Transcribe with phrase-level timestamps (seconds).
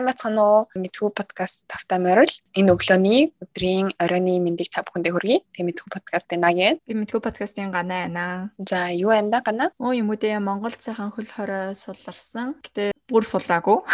[0.00, 0.64] сайн бацхан уу?
[0.80, 2.32] Мэдхүү подкаст тавтай морил.
[2.56, 5.38] Энэ өглөөний өдрийн оройны мэндийг та бүхэндээ хүргэе.
[5.52, 6.80] Тэгээ Мэдхүү подкастын Наги.
[6.88, 8.24] Би Мэдхүү подкастын Ганаа байна.
[8.56, 9.68] За, юу байна да Ганаа?
[9.76, 12.56] Оо юм уу дээ Монгол цайхан хөл хорой суларсан.
[12.64, 13.84] Гэтэ бүр сулраагүй.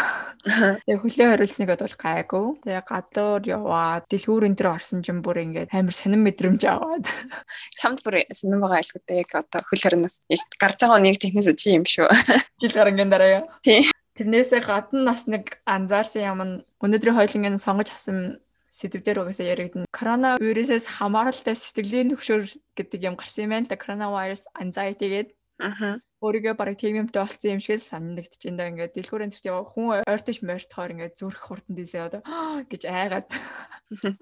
[0.86, 2.46] Тэгээ хөлөө хориулсныг бодвол гайгүй.
[2.62, 7.10] Тэгээ гадуур яваад дэлгүүр энэ төр орсон ч юм бүр ингээд амар сонин мэдрэмж аваад.
[7.82, 9.26] Чамд бүр сонин байгаа айлгүй дээ.
[9.26, 10.22] Яг одоо хөл хорноос
[10.54, 12.06] гарч байгаа нэг технээс чи юм шүү.
[12.62, 13.44] Жил гарангийн дараа яа.
[13.66, 13.90] Тий.
[14.16, 18.40] Тэрнээсээ гадна бас нэг анзаарсан юм нь өнөөдрийн хойлонгийн сонгож авсан
[18.72, 19.88] сэдвээр угаасаа яригдана.
[19.92, 23.76] Коронавирусээс хамааралтай сэтгэлийн төвшөр гэдэг юм гарсан юм байна.
[23.76, 25.36] Coronavirus anxiety гэдэг.
[25.60, 26.00] Аа.
[26.20, 28.68] Өөрийгөө бараг тийм юмтай болсон юм шиг санагдаж байна.
[28.72, 32.20] Ингээд дэлгүүрэн төрт ява хүн ойртож морьтохоор ингээд зүрх хурдан дийсээ одоо
[32.68, 33.28] гэж айгаад.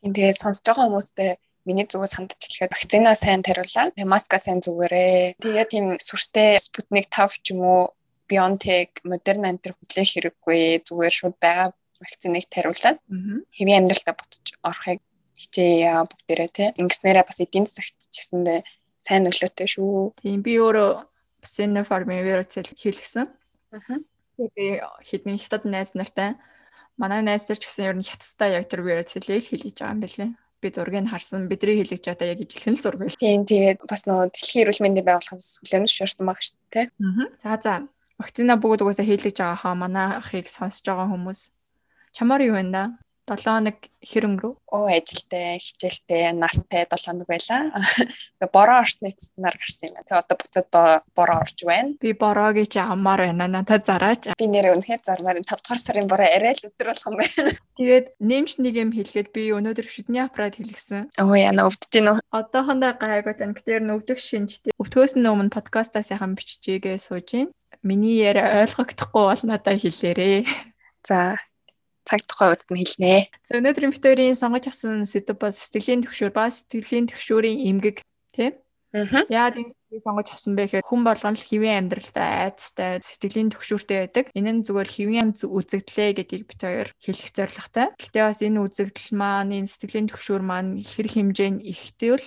[0.00, 1.30] Тийм тэгээ сонсож байгаа хүмүүстээ
[1.68, 3.92] миний зүгээс хандчихлаа вакцина сайн тариулаа.
[4.08, 5.36] Маска сайн зүгээрээ.
[5.42, 7.82] Тэгээ тийм сүртэй Sputnik 5 ч юм уу
[8.28, 12.98] BioNTech, Moderna энэ төр хүлээх хэрэггүй зүгээр шууд байгаа вакциныг тариулаад
[13.56, 15.00] хэвийн амьдралтаа буцаж орохыг
[15.34, 16.68] хичээе бүгдээрээ тий.
[16.78, 18.60] Ингэснээрээ бас эдийн засагт ч гэсэндээ
[18.98, 20.14] сайн нөлөөтэй шүү.
[20.22, 20.90] Тийм би өөрөө
[21.42, 23.26] Sinopharm вирусыг хийлгсэн.
[23.74, 23.98] Аа.
[24.38, 26.38] Би хэдний хятад найз нартай
[26.98, 30.30] манай найз нар ч гэсэн ер нь хятадтай яг тэр вирусыг хийлгэж байгаа юм билээ
[30.58, 33.14] би зургийг харсан бидний хэлэж чадаа яг ижилхэн зураг байл.
[33.14, 36.86] Тийм тэгээд бас нөгөө дэлхийн эрүүл мэндийн байгууллагаас хүлээмж шуурсан байгаа шүү дээ.
[36.98, 37.26] Аа.
[37.38, 37.74] За за
[38.18, 41.40] вакцина бүгд угаасаа хийлгэж байгаа хаа манай ахыг сонсож байгаа хүмүүс
[42.16, 42.84] чамаар юу вэ да?
[43.28, 44.54] 7 хоног хэр өнгөрөв?
[44.72, 47.76] Оо ажилтай, хичээлтэй, нартай 7 хоног байлаа.
[48.54, 50.08] Бороо орсны нар гарсан юм байна.
[50.08, 51.92] Тэгээ одоо буцаад бороо орж байна.
[52.00, 53.44] Би бороогийн чи аммаар байна.
[53.48, 54.32] Надад зараач.
[54.32, 57.52] Би нэрээ үнэхээр зармаар 5 дугаар сарын бороо арай л өдөр болох юм байна.
[57.76, 61.12] Тэгээд нэмж нэг юм хэлгээд би өнөөдөр шүдний аппарат хэлгсэн.
[61.20, 62.18] Оо яна өвдөж гин үү?
[62.32, 63.52] Одоохондоо гайгүй тань.
[63.52, 64.72] Тэр нөвдөх шинжтэй.
[64.80, 67.48] Өвтгөөс нь өмнө подкастаа сайхан биччихээгээ сууж гин.
[67.82, 70.46] Миний яриа ойлгогдохгүй бол надад хэлээрээ.
[71.06, 71.38] За
[72.08, 73.28] цаг тухай удаад нь хэлнэ.
[73.44, 78.00] За өнөөдрийн битүүрийн сонгож авсан сэдв бол сэтгэлийн төвшөр ба сэтгэлийн төвшөрийн эмгэг
[78.32, 78.56] тийм.
[78.96, 79.28] Аа.
[79.28, 83.98] Яагаад энэ сэдвийг сонгож авсан бэ гэхээр хүн болгон л хэвийн амьдралтай айцтай сэтгэлийн төвшөртэй
[84.08, 84.32] байдаг.
[84.32, 87.92] Энэ нь зүгээр хэвийн үзэгдлээ гэдгийг бит хоёр хэлэх зорилготой.
[88.00, 92.26] Гэхдээ бас энэ үзэгдэл маань энэ сэтгэлийн төвшөр маань хэрэг хэмжээнд ихтэй бол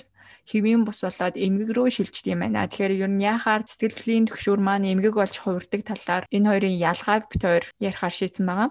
[0.49, 2.67] хэвийн бус болоод эмгэг рүү шилждэг юм байна.
[2.67, 7.41] Тэгэхээр ер нь яхаар сэтгэлийн төгшүүр маань эмгэг болж хувирдаг талаар энэ хоёрын ялгааг бит
[7.43, 8.69] хоёр ярихаар шийдсэн байгаа.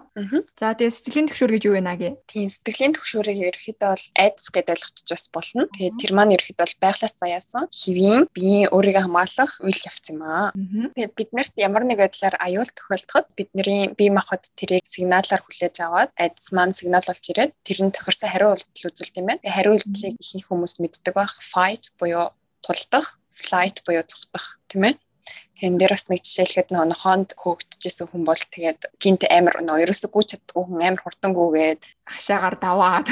[0.59, 2.09] За тэгээ сэтгэлийн төгшүүр гэж юу вэ наги?
[2.27, 5.63] Тийм сэтгэлийн төгшүүрийг ерөөхдөө бол айдас гэдээ ойлгочих бас болно.
[5.75, 10.51] Тэгээд тэр маань ерөөхдөө бол байглаас заяасан хэвийн биеийн өөрийгөө хамгаалах үйл явц юм аа.
[10.55, 16.47] Тэгээд биднэрт ямар нэг байдлаар аюул тохиолдоход бидний бие махбод тэрийг сигналаар хүлээж аваад айдас
[16.51, 19.41] маань сигнал болж ирээд тэр нь тохирсон хариу үйлдэл үзүүлдэг юм байна.
[19.41, 22.33] Тэгээд хариу үйлдлийг ихэнх хүмүүс мэддэг байх fight буюу
[22.65, 24.95] тулдах, flight буюу зүхтах тийм ээ.
[25.61, 30.09] Тэн дээр бас нэг жишээлхэд нөгөө нохоонд хөөгдөжсэн хүн бол тэгээд гинт амар нөгөө ерөөсөө
[30.09, 33.07] гүйч чаддгүй хүн амар хурдангүйгээд хашаагаар даваад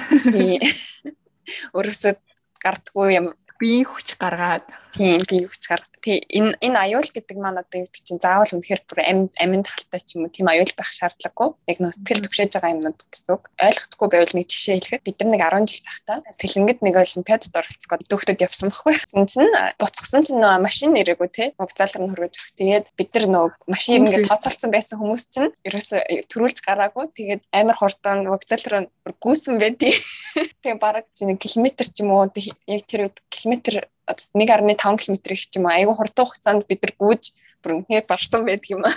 [1.78, 2.14] ерөөсөө
[2.66, 3.28] гардггүй юм
[3.60, 4.66] биеийн хүч гаргаад.
[4.96, 8.50] Тийм биеийн хүч гаргаад тий энэ энэ аюул гэдэг маань одоо юу гэдэг чинь заавал
[8.56, 11.50] үнэхээр бүр амьд талтай ч юм уу тийм аюул байх шаардлагагүй.
[11.68, 13.44] Яг нөө сэтгэл төвшөөж байгаа юмнууд гэсэн үг.
[13.60, 18.02] Ойлгохгүй байвал нэг жишээ хэлэхэд бид нар нэг 10 жил тахтаа сэлэнгэд нэг олимпиадад оролцоход
[18.08, 22.56] дүүхтүүд явсан байхгүй энэ чинь буцсан чинь нөө машин нэрээгүй тий угзаалар нь хөргөж авах.
[22.56, 25.98] Тэгээд бид нар нөө машин ингээд тооцоолсон байсан хүмүүс чинь ерөөсө
[26.32, 27.06] төрүүлж гараагүй.
[27.12, 29.94] Тэгээд амар хурдан угзаалар нь гүйсэн байдیں۔
[30.64, 33.18] Тэгээ бараг чинь километр ч юм уу яг тэр үед
[33.50, 37.24] километр 1.5 км их ч юм уу айгүй хурдан хугацаанд бид нар гүйж
[37.62, 38.94] бүр үнээр барсан байдаг юм аа.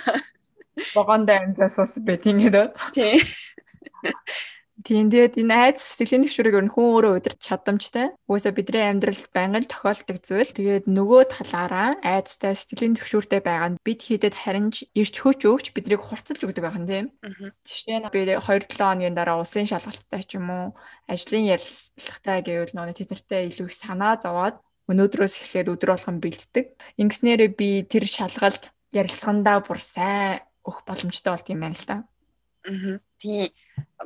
[0.93, 2.73] Богондоо амжаас ус байт ингэдэг.
[2.93, 3.17] Тийм.
[4.83, 8.11] Тийм тэгээд энэ айц сэтгэлийн төвшөрийг ер нь хүн өөрөө удирч чадамжтай.
[8.27, 10.51] Угаасаа бидний амьдралд байнгын тохиолддог зүйл.
[10.51, 15.71] Тэгээд нөгөө талаараа айцтай сэтгэлийн төвшөртэй байгаа нь бид хийдэд харин ч ирч хөч өгч
[15.71, 17.05] биднийг хурцлж өгдөг байх нь тийм.
[17.63, 20.65] Жишээ нь би 2-7 хоногийн дараа усын шалгалттай ч юм уу
[21.07, 24.59] ажлын ярилцлагатай гэвэл нөгөө тэднэртэй илүү их санаа зовоод
[24.91, 26.75] өнөөдрөөс эхлээд өдөр болгон бэлддэг.
[26.99, 31.97] Ингэснээрээ би тэр шалгалт ярилцлагандаа бүр сайн өгөх боломжтой болт юм байна л да.
[32.67, 32.99] Аа.
[33.23, 33.55] Тийм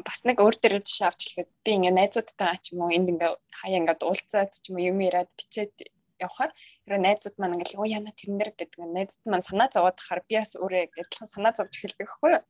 [0.06, 3.34] бас нэг өөр дээр жишээ авч хэлэхэд би ингээ найзуудтайгаа ч юм уу энд ингээ
[3.34, 5.74] хаяа ингээ уулзаад ч юм уу юм яриад бичээд
[6.22, 6.54] явхаар
[6.86, 10.54] хэрэг найзууд маань ингээл оо яна тэрнэр гэдэг найзууд маань санаа зовоод хахаар би бас
[10.54, 12.44] өөрөө адилхан санаа зовж эхэлдэг байхгүй юу.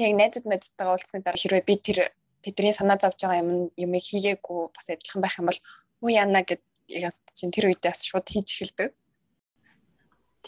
[0.00, 1.98] Тэг найзууд найзтайгаа уулзсны дараа хэрвээ би тэр
[2.40, 5.60] тэдний санаа зовж байгаа юм юмыг хийгээгүй бас адилхан байх юм бол
[6.00, 6.64] оо яна гэд
[6.96, 8.88] яг чинь тэр үедээ бас шууд хийж эхэлдэг.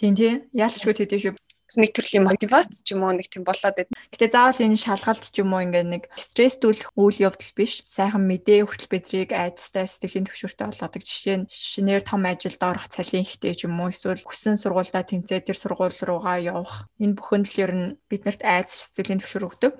[0.00, 0.32] Тийм тий.
[0.56, 1.35] Яалчгүй тэтэй шүү.
[1.76, 3.93] Нэг төрлийн мотивац ч юм уу нэг тийм болоод байд.
[3.93, 7.85] Гэтэ заавал энэ шалгалт ч юм уу ингээ нэг стресстүүлэх үйл явдал биш.
[7.85, 11.03] Сайхан мэдээ хүртэл бидрийг айдастай сэтгэлийн төвшөртэй болгодог.
[11.05, 15.44] Жишээ нь шинээр том ажилд орох цалин ихтэй ч юм уу эсвэл хүссэн сургуультай тэмцээ
[15.44, 16.88] тэр сургууль руугаа явах.
[16.97, 19.73] Энэ бүхэн л ер нь биднэрт айдас сэтгэлийн төвшөр өгдөг.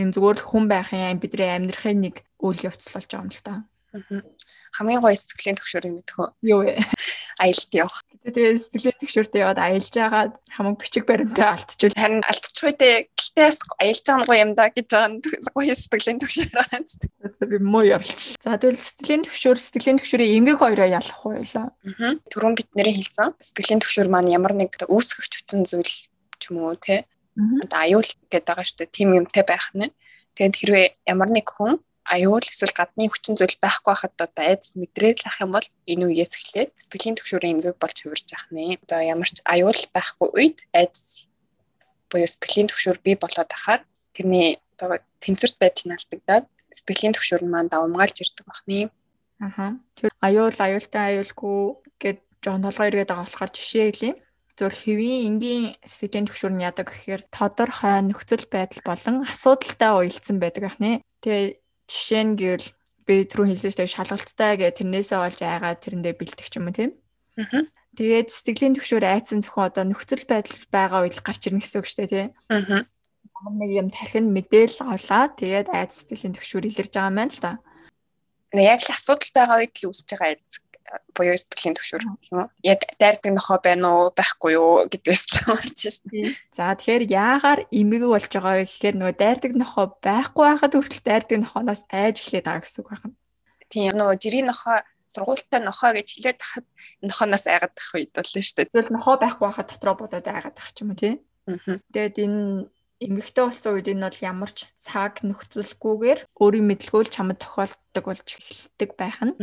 [0.00, 3.54] Энэ зүгээр л хүн байхын бидний амьдрахын нэг үйл явц болж байгаа юм л та.
[3.90, 6.28] Хамгийн гоё сэтгэлийн төвшөр юм мэдхөө.
[6.46, 6.78] Юу вэ?
[7.40, 7.98] Аялалд явах.
[8.20, 13.48] Тэгээ сэтгэлийн төвшөртэй яваад аялж байгаа хамаг бичиг баримтаа алдчихвал харин алдчих үедээ гэхдээ
[13.80, 17.48] аялж байгаа гоё юм да гэж байгаа гоё сэтгэлийн төвшөр байгаа.
[17.48, 18.36] Би муу явуулчих.
[18.44, 21.72] За тэгвэл сэтгэлийн төвшөр сэтгэлийн төвшөрийн эмгэг хоёроо ялах байлаа.
[21.72, 22.12] Аа.
[22.28, 23.32] Түрүүн бид нэрээ хэлсэн.
[23.40, 27.08] Сэтгэлийн төвшөр маань ямар нэг үүсгэж хүчин зүйл ч юм уу те.
[27.64, 28.92] Одоо аюул гэдэг байгаа шүү дээ.
[28.92, 29.88] Тим юмтай байх нь.
[30.36, 35.22] Тэгээд хэрвээ ямар нэг хүн аюул эсвэл гадны хүчин зүйл байхгүй хахад одоо айдас мэдрээд
[35.22, 38.82] лах юм бол энэ үеэс эхлээд сэтгэлийн төвшөрийн эмгэг болж хувирж яах нэ.
[38.82, 41.30] Одоо ямар ч аюул байхгүй үед айдас
[42.10, 47.70] буюу сэтгэлийн төвшөр бий болоод ахаар тэрний одоо тэнцвэрт байдал алдагдаад сэтгэлийн төвшөр нь маань
[47.70, 48.90] давмгаалж ирдэг бахны.
[49.38, 49.78] Аха.
[49.94, 51.58] Тэр аюул аюултай аюулгүй
[52.02, 54.12] гэд жоон толгой ирээд байгаа болохоор жишээ хэлье
[54.60, 60.64] зөв хэвийн энгийн сэтгэлийн төвшөр нь яадаг гэхээр тодорхой нөхцөл байдал болон асуудалтай уялдсан байдаг
[60.68, 61.00] ахнэ.
[61.24, 61.59] Тэгээ
[61.90, 62.66] Жишээ нь гэвэл
[63.02, 66.90] би түрүү хэлсэн шүү дээ шалгалттай гэх тэрнээсээ олж айгаад тэрэндээ бэлдэх юм уу тийм.
[67.34, 67.66] Аа.
[67.98, 71.98] Тэгээд сэтгэлийн төвшөр айцсан зөвхөн одоо нөхцөл байдал байгаа үед гарч ирнэ гэсэн үг шүү
[72.06, 72.30] дээ тийм.
[72.46, 72.86] Аа.
[73.50, 77.52] Нэг юм тархин мэдээл олаа тэгээд айц сэтгэлийн төвшөр илэрж байгаа юм байна л да.
[78.54, 80.62] Яг л асуудал байгаа үед л үүсэж байгаа айц
[81.14, 82.48] буюу сэтгэлийн төвшөр юм уу?
[82.66, 86.34] Яг дайрдаг нохоо байна уу, байхгүй юу гэдгээс марч шээ.
[86.56, 91.38] За тэгэхээр яагаар эмгэг болж байгаа вэ гэхээр нөгөө дайрдаг нохоо байхгүй байхад хүртэл дайрдаг
[91.44, 93.14] нохооноос айж эхлэх байгаа гэсэн үг байна.
[93.70, 96.66] Тийм нөгөө жирийн нохоо сургуультай нохоо гэж хэлээд тахад
[97.02, 98.74] нохооноос айгаад тах үед бол нь шүү дээ.
[98.74, 101.14] Зөвл нохоо байхгүй байхад дотроо бодоод айгаад тах ч юм уу тий.
[101.90, 108.04] Тэгээд энэ эмгэгтэй болсон үед энэ бол ямар ч цаг нөхцөлгүйгээр өөрийн мэдлгөөл чамд тохиолддог
[108.04, 109.34] болж эхэлдэг байх нь.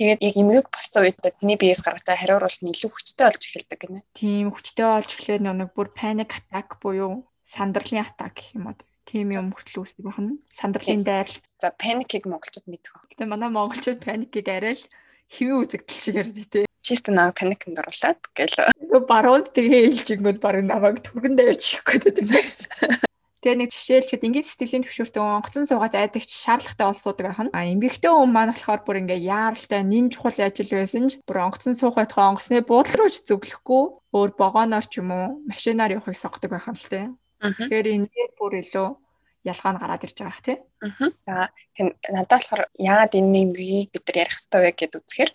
[0.00, 4.00] Тэгээд яг эмгэг болсон үед таны биеэс гаргацаа хариур бол илүү хүчтэй болж эхэлдэг гинэ.
[4.16, 8.80] Тийм хүчтэй болж эхлээд нэг бүр panic attack буюу сандарлын атак гэх юм уу.
[9.04, 10.40] Тийм юм хүртэл үүсдэг байна.
[10.56, 11.36] Сандарлын дайрал.
[11.60, 13.12] За паникийг монголчууд мэдэх баг.
[13.12, 14.88] Гэтэ манай монголчууд паникийг арай л
[15.28, 16.64] хэвэн үзэгдэл шиг ярьдаг тий.
[16.80, 18.56] Чист нэг паникнд оруулаад гэл.
[19.04, 23.04] Баруунд тэгээ хэлжингүүд баг намайг түргэн давж чихэх гээд байдаг.
[23.40, 27.54] Тэгээ нэг жишээлчүүд ингийн сэтгэлийн төвшөртөө онгоцон суугаас айдагч шаардлагатай олсуудаг байх нь.
[27.56, 31.72] А эмгэгтэй хүн маань болохоор бүр ингээ яаралтай нин чухал ажил байсан ч бүр онгоцон
[31.72, 36.52] суух байтугай онгоцны буудлын руу ч зөвлөхгүй өөр вагоноор ч юм уу машинаар явахыг сонгодог
[36.52, 37.08] байх юм л тэ.
[37.40, 38.88] Тэгэхээр энэ бүр илүү
[39.48, 40.58] ялгаа нь гараад ирж байгаа их тий.
[41.24, 45.32] За тийм надад болохоор яагаад энэ нэмгийг бид нар ярих хэрэгтэй вэ гэдээ үзэхээр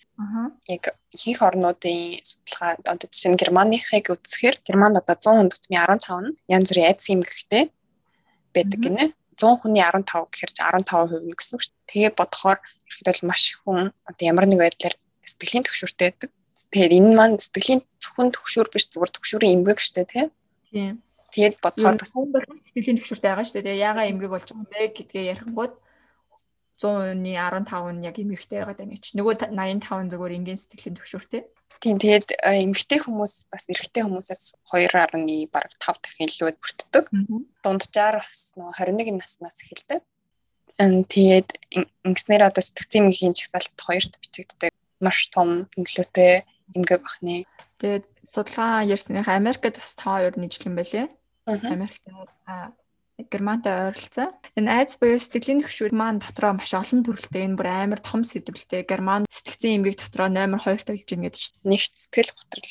[0.77, 6.21] яг ихэнх орнуудын судалгаа одоо жишээ нь Германыхыг үзэхээр Германд одоо 100 хүн дотны 15
[6.21, 7.63] нь янз бүрийн айдас эмгэгтэй
[8.55, 9.05] байдаг гинэ.
[9.35, 11.75] 100 хүний 15 гэхэр 15% нь гэсэн үг шүү.
[11.91, 14.95] Тэгээ бодохоор ерөөдөө маш хүн одоо ямар нэг байдлаар
[15.27, 16.31] сэтгэлийн төвшөртэй байдаг.
[16.71, 20.07] Тэгэхээр энэ маань сэтгэлийн зөвхөн төвшөр биш зүгээр төвшөрийн эмгэг шүү дээ
[20.71, 21.03] тийм.
[21.35, 21.99] Тэгээд бодохоор
[22.63, 23.83] сэтгэлийн төвшөртэй байгаа шүү дээ.
[23.83, 25.73] Яагаад эмгэг болж байгаа юм бэ гэдгээ ярихгууд
[26.81, 29.15] 100-ны 15 нь яг эмгэгтэй байгаад байна гэж.
[29.15, 31.41] Нөгөө 85 зүгээр энгийн сэтгэлийн төвшөртэй.
[31.79, 37.05] Тийм тэгээд эмэгтэй хүмүүс бас эрэгтэй хүмүүсээс 2.1 бараг 5 дахин илүү бүрддэг.
[37.63, 40.01] Дунджаар бас нөгөө 21 наснаас эхэлдэг.
[40.75, 41.49] Тэгээд
[42.03, 46.43] ингэснээр одоо сэтгцийн эмгэгийн чагсаалт хоёрт бичигддэг маш том нөлөөтэй
[46.75, 47.47] эмгэг бахны.
[47.79, 51.07] Тэгээд судалгаа ярьсных Америкт бас та хоёр нийтлэн байлээ.
[51.47, 52.03] Америкт
[53.17, 54.27] Германтай ойролцоо.
[54.59, 57.47] Энэ айц буюу сэтгэлийн төвшөр маань дотроо маш олон төрөлтэй.
[57.47, 58.83] Энэ бүр амар том сэдвэлтэй.
[58.83, 61.59] Герман сэтгцэн эмгэг дотроо номер 2-т явж байна гэдэг чинь.
[61.63, 62.69] Нэгт сэтгэл готрол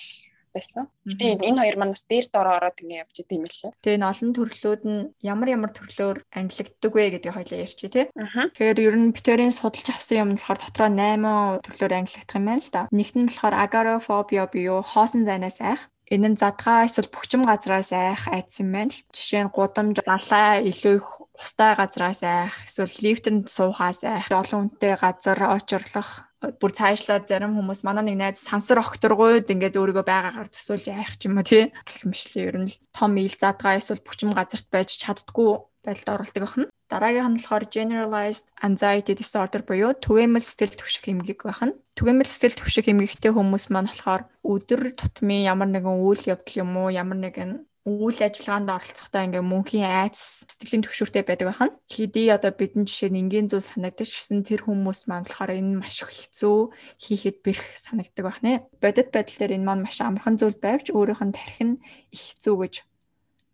[0.55, 0.87] байсан.
[1.03, 3.73] Гэтэ энэ хоёр манаас дээр дороо ороод ингэ явж идэм юм лээ.
[3.83, 8.07] Тэгээ энэ олон төрлүүд нь ямар ямар төрлөөр ангилагддаг вэ гэдгийг хоёлаа ярьчих тий.
[8.15, 12.71] Тэгэхээр ер нь битэрийн судалж авсан юм болохоор дотроо 8 төрлөөр ангилагдах юм байна л
[12.71, 12.83] да.
[12.95, 15.91] Нэгт нь болохоор агорофобиа буюу хоосон зайнаас айх.
[16.12, 19.04] Энэ нь задгаа эсвэл бөхчм газраас айх айдас юм байна л.
[19.16, 25.00] Жишээ нь гудамж, далай илүү их устай газраас айх, эсвэл лифтэнд суухаас айх, олон хүнтэй
[25.00, 26.28] газар очирлох
[26.61, 31.25] бүр цаашлаад зарим хүмүүс манай нэг найз сансар огторгууд ингээд өөрийгөө байгаагаар төсөөлж яах ч
[31.25, 35.00] юм уу тий гэх мэтлээ ер нь л том ил задгаа эсвэл бүчим газарт байж
[35.00, 36.73] чаддгүй байдалд оролдог байна.
[36.91, 41.76] Дараагийнх нь болохоор generalized anxiety disorder буюу түгээмэл сэтгэл түвших эмгэг байна.
[41.97, 46.88] Түгээмэл сэтгэл түвших эмгэгтэй хүмүүс маань болохоор өдөр тутмын ямар нэгэн үйл явдал юм уу
[46.88, 47.53] ямар нэгэн
[47.85, 51.76] үйл ажиллагаанд оролцохдоо ингээ мөнхийн айц сэтгэлийн төвшөртэй байдаг байна.
[51.93, 56.00] Хэдий одоо бидний жишээ нь энгийн зүйл санагдаж гисэн тэр хүмүүс маань болохоор энэ маш
[56.00, 58.64] их хэцүү хийхэд бэрх санагддаг байна.
[58.81, 61.76] Бодит байдал дээр энэ маань маш амархан зүйл байвч өөрийнх нь тарих нь
[62.09, 62.75] их хэцүү гэж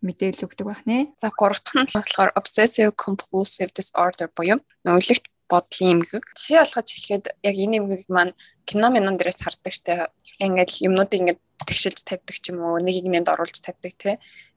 [0.01, 1.13] мэдээлэл өгдөг байх нэ.
[1.21, 6.23] За гурав дахь нь болохоор obsessive compulsive disorder буюу нөлөгт бодлын эмгэг.
[6.37, 8.33] Жишээ олгож хэлэхэд яг энэ эмгэг маань
[8.65, 10.07] кино минон дээрээс хардаг штэ.
[10.39, 14.11] Ингээд юмнуудыг ингээд тэгшилж тавьдаг ч юм уу, нэг игнэнд оруулж тавьдаг те.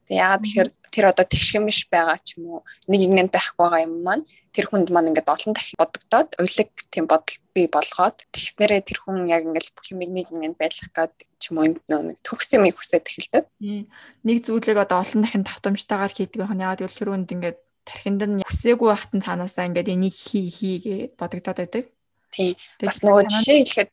[0.09, 3.83] Тэгээ яагаад тэгэхээр тэр одоо тэгшгэн биш байгаа ч юм уу, нэг игнэнд байхгүй байгаа
[3.83, 8.83] юм маань тэр хүнд маань ингээд олон дахин бодогдоод уйлаг тийм бодол бий болгоод тэгснээрээ
[8.87, 12.49] тэр хүн яг ингээд бүх юмыг нэг игнэнд байлгах гээд ч юм уу нэг төгс
[12.55, 13.45] юм хүсээд эхэлдэг.
[14.23, 18.23] Нэг зүйлийг одоо олон дахин тавтамжтайгаар хийдэг байх нь яагаад гэвэл тэр хүнд ингээд тархинд
[18.23, 21.85] нь хүсээгүй хатан цаанаасаа ингээд энийг хий хий гэж бодогдоод байдаг.
[22.33, 22.57] Тийм.
[22.81, 23.91] Бас нөгөө жишээ хэлэхэд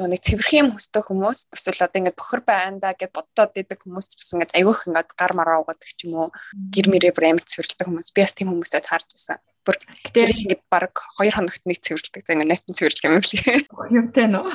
[0.00, 4.06] нөгөө нэг цэвэрхэн юм хүсдэг хүмүүс эсвэл одоо ингээд бохор байндаа гэж боддоод идэг хүмүүс
[4.16, 6.28] бас ингээд аявих ингээд гар мараа угадаг ч юм уу
[6.72, 9.38] гэр мэрээ бүр амар цэвэрлдэг хүмүүс би бас тийм хүмүүстэй таарч байсан.
[9.60, 9.76] Бүр
[10.16, 12.24] тэр ингээд баг 2 хоногт нэг цэвэрлдэг.
[12.24, 13.68] За ингээд найтан цэвэрлэх юм лээ.
[13.68, 14.48] Бүх юмтай нөө.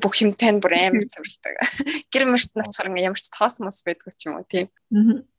[0.00, 1.54] Бүх юмтай бүр амар цэвэрлдэг.
[2.08, 4.72] Гэр мөрт нь очихоор ингээд ямар ч тоос мос байдгүй ч юм уу тийм.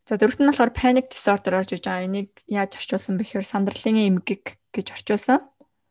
[0.05, 2.05] За дөрөвт нь болохоор panic disorder орж иж байгаа.
[2.05, 5.41] Энийг яаж орчуулсан бэхээр сандралын эмгэг гэж орчуулсан.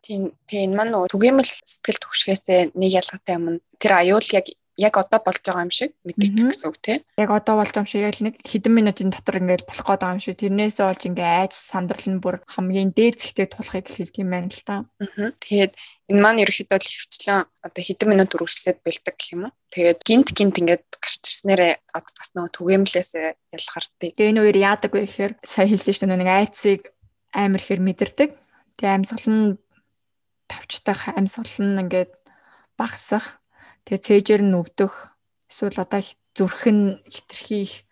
[0.06, 3.58] Тийм тийм маань нөгөө түгээмэл сэтгэл түгшгээсээ нэг ялгаатай юм.
[3.82, 4.46] Тэр аюул яг
[4.76, 7.00] яг одоо болж байгаа юм шиг мэддэг гэсэн үг тийм.
[7.16, 10.16] Яг одоо болж байгаа юм шиг яг нэг хэдэн минутын дотор ингээд болох гээд байгаа
[10.16, 10.36] юм шиг.
[10.36, 14.62] Тэрнээс олж ингээд айц сандрал нь бүр хамгийн дээд зэгтээ тулахыг хэлдэг юм байна л
[14.68, 14.76] да.
[15.00, 15.32] Аа.
[15.40, 15.72] Тэгээд
[16.12, 19.56] энэ маань ерөөхдөө л хөвчлэн одоо хэдэн минут үргэлжлээд бэлдэг гэх юм уу.
[19.72, 23.10] Тэгээд гинт гинт ингээд гарч ирснээрээ бас нөгөө түгээмлээс
[23.56, 24.12] ялгаартай.
[24.12, 26.80] Тэгээ энэ үеэр яадаг вэ гэхээр сая хэлсэн шүү дээ нэг айцыг
[27.32, 28.30] амар ихээр мэдэрдэг.
[28.76, 29.56] Тэгээ амьсгал нь
[30.50, 32.12] тавчдах амьсгал нь ингээд
[32.78, 33.42] багасах.
[33.84, 35.14] Тэгээ цээжээр нь өвдөх.
[35.50, 36.02] Эсвэл одоо
[36.36, 37.86] зүрх нь хитрхийх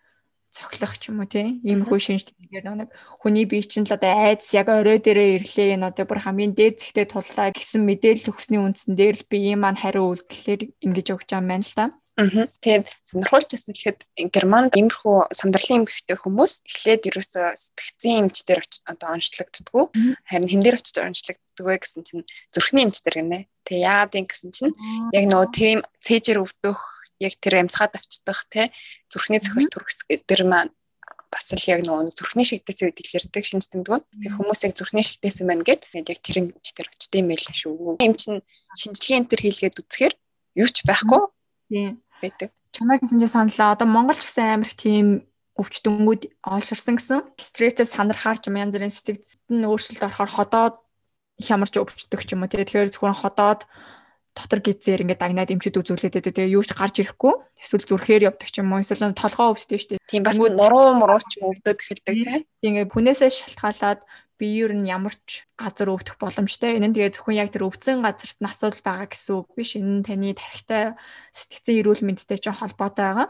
[0.55, 4.55] цоглох ч юм уу тийм иймэрхүү шинж тэмдгээр нэг хүний бие чинь л одоо айдас
[4.55, 8.95] яг орой дээрээ ирлээ энэ одоо бүр хамгийн дээд зэгтээ туллаа гэсэн мэдээлэл өгсөний үндсэн
[8.95, 11.85] дээр л би ийм маань хариу үйлдэлээр ингэж өгч байгаа юм байна л та.
[12.15, 12.47] Аа.
[12.63, 19.19] Тэгээд сонирхолтой хэлэхэд Германд иймэрхүү сандралын эмгэгтэй хүмүүс эхлээд ерөөсөө сэтгцийн эмч дээр очиж одоо
[19.19, 19.83] онцлогддгүү.
[20.23, 22.23] Харин хэн дээр очиж онцлогддог вэ гэсэн чинь
[22.55, 23.39] зүрхний эмч дээр гинэ.
[23.67, 24.71] Тэгээ яагаад юм гэсэн чинь
[25.11, 26.79] яг нөгөө тийм цээжэр өвдөх
[27.19, 28.71] яг тэр амьсгаад авчдах те
[29.11, 30.71] зүрхний цохилт төрөхс дээр маань
[31.27, 34.07] бас л яг нөгөө зүрхний шигдээс үед илэрдэг шинж тэмдгэн.
[34.23, 37.99] Тэг хүмүүсийг зүрхний шигдээсэн байна гэд яг тэр эмч дээр очдөг юм байл шүү.
[37.99, 38.39] Эм чин
[38.79, 40.13] шинжилгээ энэ төр хийлгээд үзэхээр
[40.63, 41.27] юу ч байхгүй.
[41.67, 42.49] Тийм байдаг.
[42.75, 43.75] Чамайг гэсэн чинь саналаа.
[43.75, 47.19] Одоо Монгол ч гэсэн амар их тийм өвчтөнгүүд олширсан гэсэн.
[47.39, 50.75] Стрессээс санархаар ч юм янз бүрийн сэтгэцэд нь өөрчлөлт орохоор ходоод
[51.39, 52.51] хямарч өвчтдөг ч юм уу.
[52.51, 53.63] Тэгэхээр зөвхөн ходоод
[54.35, 56.35] дотор гизээр ингээд дагнаад эмчүүд үзүүлээд байдаг.
[56.35, 57.33] Тэгээ юу ч гарч ирэхгүй.
[57.55, 58.83] Эсвэл зүрхээр явдаг ч юм уу.
[58.83, 60.11] Эсвэл толгоо өвчтэй шүү дээ.
[60.11, 62.43] Тийм бас нуруу муруу ч өвдөд эхэлдэг тийм.
[62.59, 64.03] Тийм ингээд хүнээсээ шалтгаалаад
[64.39, 66.75] биеэр нь ямар ч газар өвдөх боломжтой.
[66.75, 69.75] Энэ нь тэгээ зөвхөн яг тэр өвдсөн газарт нь асуудал байгаа гэсэн үг биш.
[69.79, 70.99] Энэ нь таны тархитай
[71.31, 73.27] сэтгцэн эрүүл мэндтэй ч холбоотой байгаа.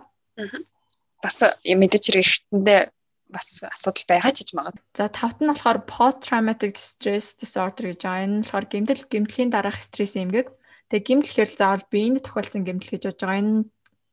[1.22, 2.82] Бас мэдээч хэрэгтэндээ
[3.30, 4.78] бас асуудал байгаа ч гэж магад.
[4.94, 8.26] За тавт нь болохоор post traumatic stress disorder гэж байгаа.
[8.26, 10.54] Энэ нь болохоор гэмтэл гэмтлийн дараах стресс эмгэг.
[10.94, 13.42] Тэгээ гэмтэл гэхэл заавал биеинд тохиолдсон гэмтэл гэж бодож байгаа.
[13.42, 13.56] Энэ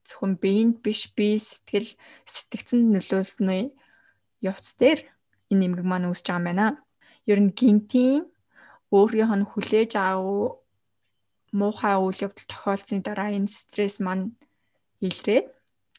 [0.08, 1.90] зөвхөн биеинд биш бие сэтгэл
[2.26, 3.76] сэтгцэнд нөлөөлсөний
[4.42, 5.11] явц дээр
[5.52, 6.66] энэ нэмэг маань үүсэж байгаа юм байна.
[7.28, 8.24] Ер нь гинтийн
[8.90, 10.58] өөрийнх нь хүлээж аав
[11.52, 14.32] муухай үйл явдал тохиолдсны дараа энэ стресс маань
[15.04, 15.46] илрээд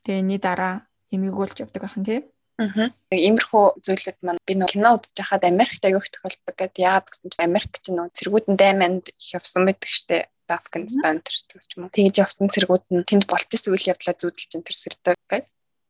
[0.04, 0.76] тэгээ энэний дараа
[1.14, 2.24] эмгэгүүлж явдаг ахын тийм.
[2.62, 2.90] Аа.
[3.10, 7.48] Иймэрхүү зүйлүүд маань би нэг кино үзэж байхад Америкт аявих тохиолддог гэдэг яагаад гэсэн чинь
[7.50, 10.30] Америк чинь нэг цэргүүдэн дайманд явсан байдаг штеп.
[10.44, 11.96] Афганистан төртөг ч юм уу.
[11.96, 15.44] Тэгж явсан цэргүүд нь тэнд болчихсон үйл явдлаа зүүдэлж энэ төрсөрдөг гэдэг.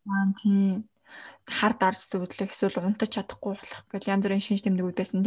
[0.08, 0.88] Аа тийм
[1.48, 5.22] хар дарж зүудлэх эсвэл унтаж чадахгүй болох гэж янз бүрийн шинж тэмдгүүд байсан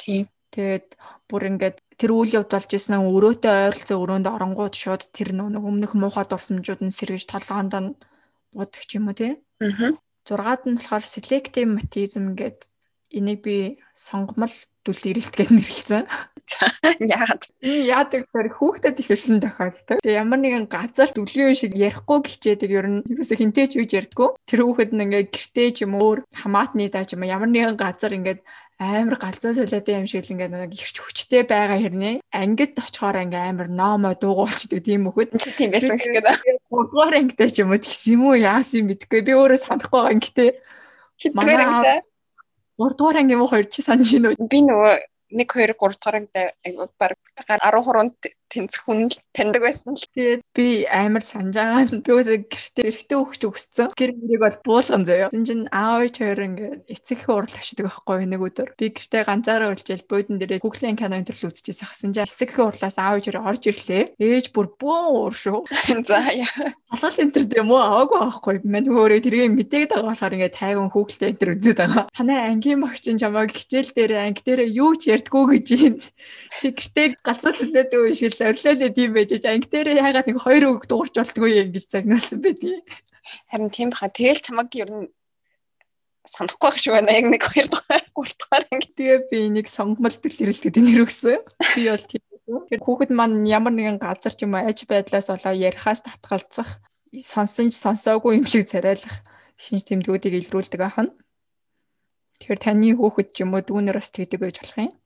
[0.00, 0.28] тийм.
[0.48, 0.96] Тэгээд
[1.28, 5.92] бүр ингээд тэр үйл явд болж исэн өрөөтэй ойролцоо өрөөнд оронгууд шууд тэр нэг өмнөх
[5.92, 7.92] муухай дурсамжууд нь сэргэж толгоонд нь
[8.56, 9.36] буудаг ч юм уу тий.
[9.60, 9.92] Аа.
[10.24, 12.64] Зургаад нь болохоор selective mutism гэдэг
[13.12, 13.56] энийг би
[13.92, 14.56] сонгомл
[14.88, 16.04] дүл ирэлтгээд нэрлэлсэн.
[17.04, 17.42] Яагаад?
[17.60, 20.00] Энэ яадаг гэхээр хүүхдэд их өршин тохиолдог.
[20.00, 24.48] Тэгээ ямар нэгэн газар дүлийн шиг ярихгүй хичээдэг ер нь юусе хинтэй ч үж ярьдгүү.
[24.48, 28.16] Тэр хүүхэд нь ингээд гэртээ ч юм өөр хамаатны даа ч юм ямар нэгэн газар
[28.16, 28.40] ингээд
[28.78, 33.50] амар галзуу солиотой юм шиг л ингээд нэг ихч хүчтэй байгаа хэрнээ ангид очихоор ингээ
[33.50, 36.30] амар номоо дуугуулчдаг тийм мөхөд чи тийм байсан гэх гээд
[36.70, 39.98] 3 дугаар ангитай ч юм уу тэгс юм уу яасан юм битгүй би өөрөө санахгүй
[39.98, 40.50] байгаа ангитэй
[41.34, 42.06] манай
[42.78, 44.94] 3 дугаар анги юм уу 2 чи санаж гинөө би нөгөө
[45.34, 47.12] 1 2 3 дугаар ангид баг
[47.48, 50.04] 13 тэнцэх хүн таньдаг байсан л.
[50.16, 53.88] Тэгээд би амар санджаагаа би үсээ гэртээ эргэтэй өгч өгсөн.
[53.94, 55.28] Гэр мөрийг бол буулган заяа.
[55.30, 58.68] Тин чин аав хоёр ингээ эцэг хурал авчдаг байхгүй нэг өдөр.
[58.74, 63.20] Би гэртээ ганцаараа үлжээл буудан дээрээ Google-ийн кино интерл үзчихсэн хасан жаа эцэг хурлаас аав
[63.20, 64.16] хоёр орж ирлээ.
[64.16, 65.68] Ээж бүр бөө уур шүү.
[66.08, 66.48] За яа.
[66.88, 68.56] Халгал энэ төр юм уу аваагүй аахгүй.
[68.64, 72.04] Мань өөрөө тэрийг мэдээд байгаа болохоор ингээд тайван хүүхэлтэй энэ төр үзээд байгаа.
[72.16, 75.96] Танай ангийн багч нь чамайг хичээл дээр анги дээр юу ч ярьдгүү гэж юм.
[76.60, 77.92] Чи гэртээ галзуу сүлээд
[78.40, 82.38] үйшил орилоо тийм байж анги дээр яагаад нэг хоёр үг дуурч болтгүй юм гэж загнуулсан
[82.38, 82.86] байдгийг.
[83.50, 84.08] Харин тийм баха.
[84.08, 85.08] Тэгэл чамайг ер нь
[86.24, 87.12] санахгүй байх шиг байна.
[87.12, 88.88] Яг нэг хоёр дахь гурав дахь анги.
[88.94, 91.42] Тэгээ би нэг сонгомол дэлгэрэлтэд нэр өгсөн.
[91.74, 95.52] Би бол тийм Тэгэхээр хүүхэд маань ямар нэгэн газар ч юм уу аж байдлаас болоо
[95.52, 96.80] ярихаас татгалзах,
[97.12, 99.20] сонсон ч сонсоогүй юм шиг царайлах
[99.60, 101.12] шинж тэмдгүүдийг илрүүлдэг ахна.
[102.40, 104.96] Тэгэхээр таны хүүхэд ч юм уу дүүнер бас тэгдэг байж болох юм.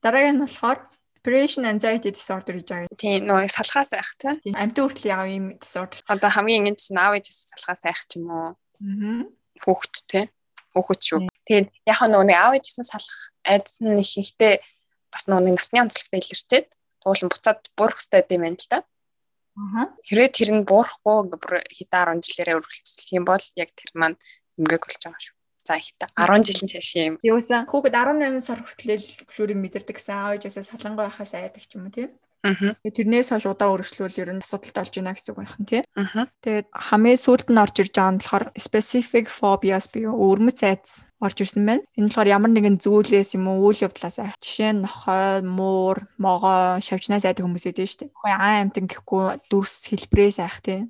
[0.00, 0.78] Дараагийн нь болохоор
[1.26, 2.94] Separation Anxiety Disorder гэж байгаа.
[2.94, 4.38] Тийм нөө салхаас байх тийм.
[4.54, 5.98] Амьтан хүртэл яав юм disorder.
[6.06, 8.54] Одоо хамгийн ингэ чинь аав ээж салхаас байх ч юм уу.
[8.54, 9.26] Аа.
[9.58, 10.30] Хүүхэд тийм.
[10.70, 11.26] Хүүхэд шүү.
[11.50, 14.62] Тэгээд яг нөгөө нэг аав ээжсэн салах айдас нь их ихтэй
[15.10, 16.66] бас нөгөө насны онцлогтой илэрчээд
[17.02, 18.78] уулан буцаад буурах хэрэгтэй юм байна л да.
[19.58, 19.84] Аа.
[20.06, 24.14] Хэрвээ тэр нь буурахгүй бүр хэдэн 10 жилээрээ үргэлжлэх юм бол яг тэр маань
[24.62, 25.35] эмгээг болж байгаа шүү.
[25.66, 27.14] За ихтэй 10 жилийн цааш юм.
[27.26, 31.90] Юусан хүүхэд 18 сар хүртэл гүшүүрийг мэдэрдэг гэсэн аав ээжээсээ салангуй байхаас айдаг ч юм
[31.90, 32.10] уу тийм.
[32.46, 32.78] Аа.
[32.86, 35.82] Тэрнээс хойш удаа өргөжлүүл ер нь асуудалтай болж байна гэсэн үг байх нь тий.
[35.98, 36.30] Аа.
[36.46, 41.36] Тэгээд хамгийн сүүлд нь орж ирж байгаа нь болохоор specific phobias буюу өвөрмөц айдас орж
[41.42, 41.82] ирсэн байна.
[41.98, 44.38] Энэ болохоор ямар нэгэн зүйлээс юм уу үйл явдлаас айх.
[44.38, 48.14] Жишээ нь нохой, муур, могоо, шавчнаас айдаг хүмүүс идэв шүү дээ.
[48.14, 50.86] Хөөе аа амтан гэхгүй дүрс хэлбрээс айх тий.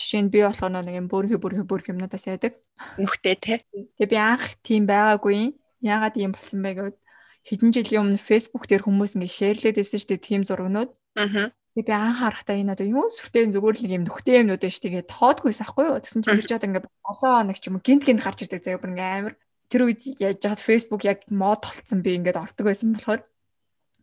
[0.00, 2.56] Жишээ нь би болохоор нэг юм бүрхи бүрхи бүрхи юмнуудаас айдаг.
[2.98, 3.58] Нүхтэй тий.
[3.98, 5.54] Тэгээ би анх тийм байгаагүй.
[5.84, 6.98] Яагаад ийм болсон бэ гэвэл
[7.46, 10.90] хэдэн жилийн өмнө Facebook дээр хүмүүс ингэ шеэрлээд байсан шүү дээ тийм зургнууд.
[11.14, 11.52] Аа.
[11.74, 15.04] Тэгээ би анхаарахтаа энэ одоо юу сүртэй зүгээр л нэг юм нөхтэй юмнууд байж тэгээ
[15.10, 15.98] тоодгүйс ахгүй юу.
[16.00, 18.94] Тэгсэн чинь тэр жоод ингэ 7 хоног ч юм гинт гинт гарч ирдэг заяа бүр
[18.94, 19.34] ингэ амар.
[19.68, 23.22] Тэр үед яаж жаад Facebook яг мод толцсон би ингээд ордог байсан болохоор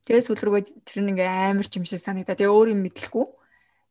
[0.04, 2.36] тэгээ сүлрүүгээ тэр ингээ амар ч юм шиг санагдаа.
[2.36, 3.26] Тэгээ өөр юм мэдлэхгүй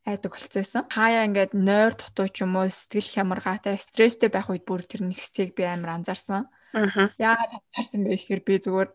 [0.07, 0.85] айдаг болцсон.
[0.89, 5.53] Хаяа ингээд нойр дутуу ч юм уу сэтгэл хямаргаатай стресстэй байх үед бүр тэр нэгсгийг
[5.53, 6.49] би амар анзаарсан.
[6.73, 7.13] Аа.
[7.21, 8.91] Яагаад анзаарсан бэ гэхээр би зүгээр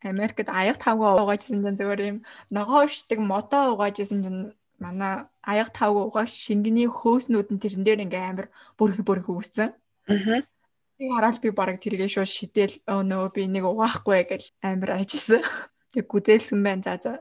[0.00, 4.40] Америкт аяг тавгаа угаажсэн чинь зөвөр юм ногоо ишдэг модоо угаажсэн чинь
[4.80, 8.46] манай аяг тавгаа угаач шингэний хөөснүүд нь тэрэн дээр ингээм амар
[8.80, 9.68] бүрхи бүрхи үүссэн.
[10.08, 10.40] Аа.
[10.96, 15.44] Би хараад би бараг тэргээ шууд шидэл өө нөө би нэг угаахгүй гэж амар ажисан.
[15.92, 17.12] Тэг гүзээлсэн байна за за.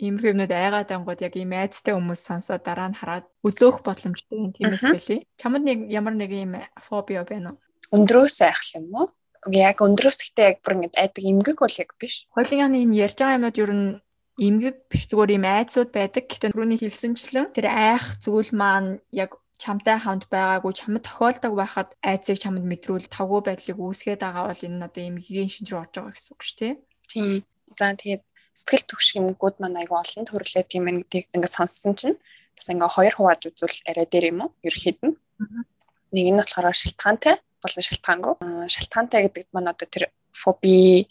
[0.00, 4.52] Иймэрхүү юмнууд айгаад ангууд яг ийм айцтай хүмүүс сонсоод дараа нь хараад өдөөх боломжтой юм
[4.56, 5.28] тиймээс байлээ.
[5.36, 6.56] Чамд нэг ямар нэг ийм
[6.88, 7.60] фобиа байна уу?
[7.92, 9.12] Өндрөөс айх юм уу?
[9.48, 12.28] яг өндрөөсгтэй яг бүр ингэ айдаг эмгэг бол яг биш.
[12.36, 13.88] Хойлын энэ ярьж байгаа юмуд ер нь
[14.36, 16.28] эмгэг биш зүгээр юм айцуд байдаг.
[16.28, 22.36] Гэхдээ түрүүний хэлсэнчлэн тэр айх зүйл маань яг чамтай хамт байгаагүй чамд тохиолдог байхад айцыг
[22.40, 26.32] чамд мэдрүүл тавгүй байдлыг үүсгээд байгаа бол энэ одоо эмгэгийн шинж рүү орж байгаа гэсэн
[26.32, 26.74] үг шүү дээ.
[27.08, 27.32] Тийм.
[27.78, 28.22] За тэгээд
[28.54, 32.16] сэтгэл төвшг юмгууд маань айгүй олон төрлөө тийм ээ гэдгийг ингээд сонссон чинь
[32.56, 34.50] бас ингээ хоёр хувааж үзвэл арай дээр юм уу?
[34.66, 35.14] Ерхэд нь.
[36.14, 38.34] Нэг нь болохоор шилтгаантай болон шалтгаангүй.
[38.74, 40.04] Шалтгаантай гэдэг маань одоо тэр
[40.34, 41.06] фоби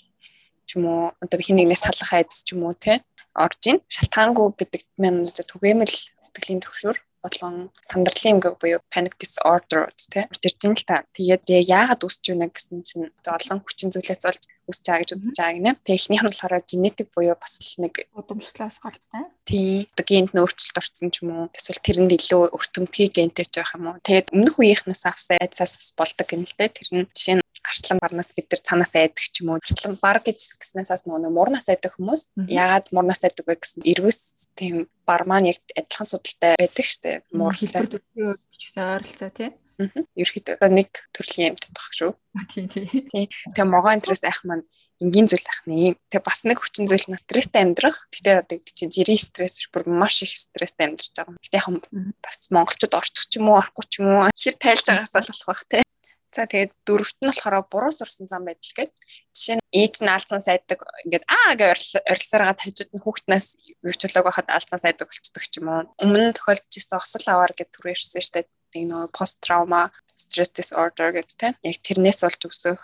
[0.67, 3.01] ч юм уу одоо хин нэгнээс салах айдас ч юм уу те
[3.33, 3.79] орж ийн.
[3.87, 10.61] Шалтгаангүй гэдэг маань түгээмэл сэтгэлийн төвшөр болон сандарлын эмгэг буюу panic disorder тий орж ирж
[10.65, 11.03] ин л та.
[11.15, 15.55] Тэгээд яагаад үүсэж байна гэсэн чинь олон хүчин зүйлээс болж үүсэж байгаа гэж үзэж байгаа
[15.57, 15.71] гинэ.
[15.89, 19.23] Эхнийх нь болохоор генетик буюу бас л нэг удамшлаас гартай.
[19.43, 19.89] Тий.
[19.97, 21.51] Одоо генд нөөцөлт орсон ч юм уу.
[21.51, 24.01] Эсвэл тэрэнд илүү өртөмтгий гентэй ч байх юм уу.
[24.05, 26.69] Тэгээд өмнөх үеийнхнээс авсан айдсаас болдог гэнэ л дээ.
[26.69, 29.61] Тэр нь жишээ нь арслан барнаас бид нар цанаас айдаг ч юм уу.
[29.61, 34.87] Арслан бар гэж гиснээс нөгөө мурнаас айдаг хүмүүс яагаад мурнаас айдаг вэ гэсэн эрвэс тийм
[35.05, 37.21] бар маань яг адилхан судалтай байдаг штэ.
[37.33, 37.83] Мууралтай.
[37.89, 39.51] гэсэн ойролцоо тий.
[39.79, 42.11] Ерөөхдөө нэг төрлийн амьтад баг шүү.
[42.51, 43.07] Тийм тийм.
[43.07, 44.67] Тэгээ могоо энтрээс айх маань
[44.99, 45.95] энгийн зүйл ах нэ.
[46.11, 48.11] Тэгээ бас нэг хүчин зүйл нь стресстэй амьдрах.
[48.11, 51.39] Гэтэ одоо чи жирийн стресс биш бүр маш их стресстэй амьдарч байгаа юм.
[51.39, 55.31] Гэтэ бас монголчууд орчих ч юм уу, орохгүй ч юм уу хэр тайлж байгаас л
[55.31, 55.79] болох бах те.
[56.29, 58.93] За тэгээд дөрөвт нь болохоор буруу сурсан зам байдал гэж.
[59.33, 63.47] Жишээ нь ээж нь алдсан сайддаг ингээд аа гэж орилсараа тажууд нь хүүхднээс
[63.81, 65.89] юучлаг байхад алдсан сайддаг болцдог ч юм уу.
[65.97, 68.45] Өмнө нь тохиолдож ирсэн осол аваар түр ярьсан шүү дээ.
[68.77, 71.53] Нэг нөө пост траума, stress disorder гэдэг тийм.
[71.65, 72.81] Яг тэрнээс болж өгсөх.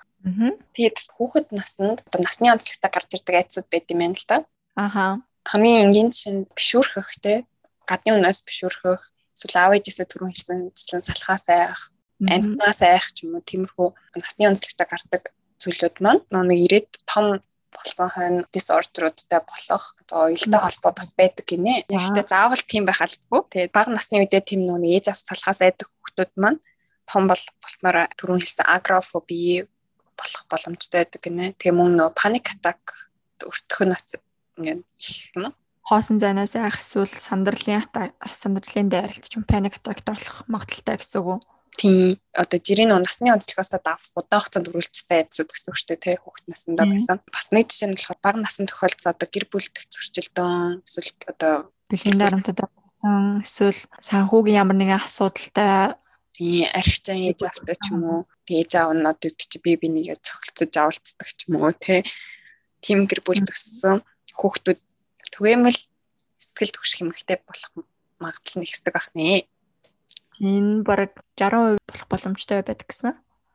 [0.74, 4.38] Тэгээд хүүхэд наснд одоо насны онцлогтой гарч ирдэг айцуд байд юм байна л да.
[4.74, 5.22] Аха.
[5.46, 7.46] Хамгийн энгийн жишээ нь бишүүрхэх тийм.
[7.86, 9.02] Гадны үнээс бишүүрхэх,
[9.38, 14.48] эсвэл аав ээжээсээ түрүүн хэлсэн жичлэн салхаас айх амьтнаас айх ч юм уу тиймэрхүү насны
[14.48, 15.24] онцлогтой гардаг
[15.60, 17.44] зүйлүүд маань нэг ирээд том
[17.76, 21.84] болсон хойно дисордеруудтай болох одоо уялдаа холбоо бас байдаг гинэ.
[21.92, 23.42] Гэхдээ заавал тийм байх албагүй.
[23.52, 26.60] Тэгээд бага насны үедээ тийм нэг ээж авс салхаас айдаг хүмүүс маань
[27.04, 29.68] том бол болсноор түрүүн хэлсэн агрофоби
[30.16, 31.54] болох боломжтой байдаг гинэ.
[31.60, 33.12] Тэгээ мөн нөө паник атак
[33.44, 34.08] өртөх нь бас
[34.56, 35.54] ингээд их юм уу?
[35.86, 37.84] хоосон зайнаас айх эсвэл сандарлын
[38.26, 41.40] сандарлын дайралт ч юм паник атакт болох магадaltaй гэсэн үг үү?
[41.76, 46.16] Тийм одоо жирийн насны онцлогоос давс удаан хугацаанд үргэлжсэн айдсууд гэсэн үг шүү дээ тий
[46.20, 47.18] хүүхэд насндаа байсан.
[47.28, 51.54] Бас нэг жишээ нь болохоор бага насны тохиолдсон одоо гэр бүлдэх зөрчилдөөн эсвэл одоо
[51.92, 56.00] бэлгийн дарамтад болсон эсвэл санхүүгийн ямар нэгэн асуудалтай
[56.36, 60.76] тий архичаа ээж автаа ч юм уу ээж аав нь одоо чи би бинийгээ цогцолцож
[60.80, 62.02] авалцдаг ч юм уу тий
[62.84, 64.04] тийм гэр бүл төссөн
[64.36, 64.80] хүүхдүүд
[65.34, 65.80] түгээмэл
[66.40, 67.72] сэтгэл төвших юмхтэй болох
[68.20, 69.10] магадлал нэгсдэг байх
[70.40, 70.50] нэ.
[70.50, 73.14] Тийм баг 60% болох боломжтой байдаг гэсэн.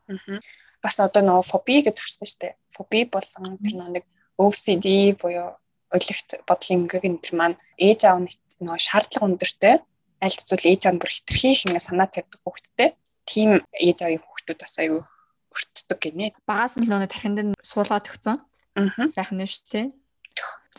[0.09, 0.41] Аа.
[0.81, 2.55] Бас одоо нөгөө фоби гэж гарсан шүү дээ.
[2.73, 4.05] Фоби болон тэр нэг
[4.41, 5.57] OCD буюу
[5.93, 9.77] өлегт бодлын эмгэг энэ төр маань ээж аав нөгөө шаардлага өндөртэй
[10.25, 12.97] аль эсвэл ээж аав бүр хитрхи их ингээ санаа тавьдаг хүүхдтэй.
[13.29, 15.05] Тим ээж аавын хүүхдүүд бас аюу
[15.53, 16.33] өртдөг гинэ.
[16.49, 18.37] Багаас нь л нөгөө тархинд нь суулгаад өгсөн.
[18.79, 19.09] Аа.
[19.13, 19.87] Сайхан нь шүү дээ.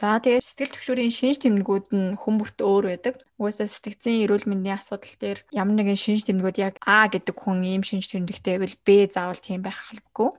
[0.02, 3.16] За тэгээд сэтгэл төвшөрийн шинж тэмдгүүд нь хүмүүрт өөр байдаг.
[3.38, 7.84] Угаасаа сэтгцийн эрүүл мэндийн асуудал дээр ямар нэгэн шинж тэмдгүүд яг А гэдэг хүн ийм
[7.86, 10.34] шинж тэмдэгтэй байвал Б заавал тийм байх албагүй.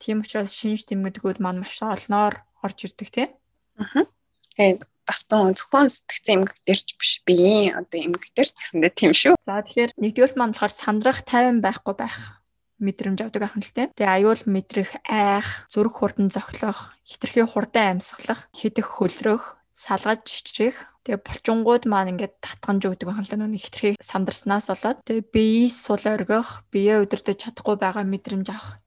[0.00, 3.30] Тийм учраас шинж тэмдгүүд маань маш олноор орж ирдэг тийм.
[3.76, 4.08] Аа.
[4.56, 8.92] Тэгээд бас тун зөвхөн сэтгцэн эмгэг дээр ч биш биеийн одоо эмгэг дээр ч гэсэндээ
[8.96, 9.34] тийм шүү.
[9.44, 12.39] За тэгэхээр нэгдүгээр маань болохоор сандрах тайван байхгүй байх
[12.80, 13.92] мэдрэмж авдаг ахын л тэ.
[13.94, 21.24] Тэгээ аюул мэдрэх, айх, зүрх хурдан зохилох, хитрхи хурдан амьсгалах, хидэх хөлрөх, салгаж чичрэх Тэгээ
[21.24, 26.04] булчингууд маань ингээд татганж өгдөг байна л да нүг хитрхи сандарснаас болоод тэгээ биеийг сул
[26.04, 28.84] оргих, биеэ удирдах чадахгүй байгаа мэдрэмж авах.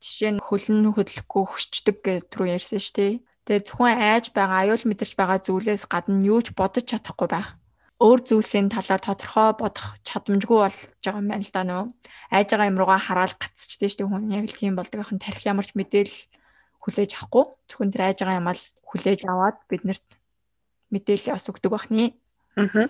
[0.00, 3.12] Жишээ нь хөлн хөдлөхгүй хөшчдөг гэж түрүү ярьсан шүү дээ.
[3.44, 7.59] Тэгээ зөвхөн айж байгаа, аюул мэдэрч байгаа зүйлээс гадна юу ч бодож чадахгүй байх
[8.00, 11.84] өөр зүйлсийн талаар тодорхой бодох чадамжгүй болж байгаа юм байна л да нөө.
[12.32, 15.44] Айж байгаа юм руугаа хараад гацчихдээ шүү дээ хүн яг л тийм болдог ахын тарих
[15.44, 16.16] ямарч мэдээл
[16.80, 17.44] хүлээж авахгүй.
[17.68, 20.08] Зөвхөн тэр айж байгаа юм ал хүлээж аваад биднэрт
[20.88, 22.16] мэдээлэл бас өгдөг бахны.
[22.56, 22.88] Аа.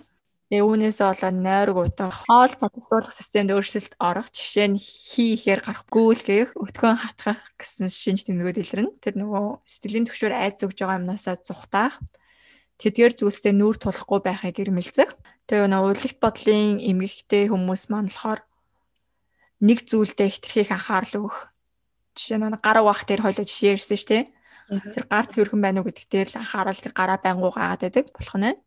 [0.51, 5.87] Тэгээ үүнээсээ болоод нойрог утга хоол боловсруулах системд өөрчлөлт орох жишээ нь хий ихээр гарах
[5.87, 8.99] гүйлгэх өтгөн хатгах гэсэн шинж тэмдгүүд илэрнэ.
[8.99, 12.03] Тэр нөгөө сэтгэлийн төвшөр айц өгж байгаа юмнасаа зүхтаах
[12.81, 15.13] тэдгээр зүйлстэй нүүр тулахгүй байхыг ирмэлцэх.
[15.45, 18.41] Тэгээ нөө уйлгт бодлын эмгэгтэй хүмүүс маань болохоор
[19.61, 21.53] нэг зүйлдээ хитрхийг анхаарал өгөх.
[22.17, 24.23] Жишээ нь гар угаах дээр хойлоо жишээ ярьсан шүү дээ.
[24.97, 28.37] Тэр гар цэвэрхэн байна уу гэдэг дээр л анхаарал тэр гараа байнгуу гаагаад байдаг болох
[28.41, 28.57] нь.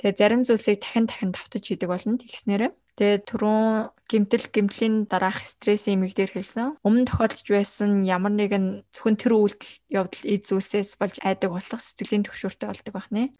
[0.00, 2.72] Тэгээ зарим зүйлсийг дахин дахин давтаж хийдэг болно тэгснээрээ.
[2.94, 6.78] Тэгээд түрүүн гимтэл гимтлийн дараах стресс имийг дээр хэлсэн.
[6.86, 12.22] Өмнө тохиолдож байсан ямар нэгэн зөвхөн тэр үйлдэл явдал эд зүйлсээс болж айдаг болох сэтгэлийн
[12.22, 13.34] төвшөртэй болдог байх нэ.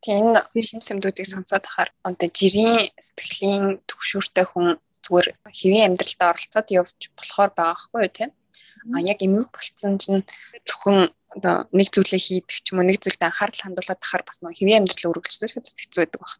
[0.00, 6.68] Тэгээ энэ шин сэмдүүдийг сонсоод ахаар одоо жирийн сэтгэлийн төвшөртэй хүн зүгээр хэвийн амьдралдаа оролцоод
[6.72, 8.30] явж болохоор байгаа хгүй тийм.
[8.94, 10.22] А яг эмгэг болцсон чинь
[10.64, 14.56] зөвхөн одоо нэг зүйлээ хийдэг ч юм уу нэг зүйлд анхаарал хандуулаад тахаар бас нэг
[14.56, 16.32] хэвийн амьдрал үргэлжлүүлэх хэцүү байдаг баг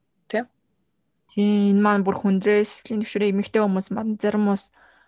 [1.33, 1.73] тийм.
[1.73, 4.65] Энэ маань бүр хүндрээс сэтгэлийн төвшөрөө эмэгтэй хүмүүс маань зарим хүмүүс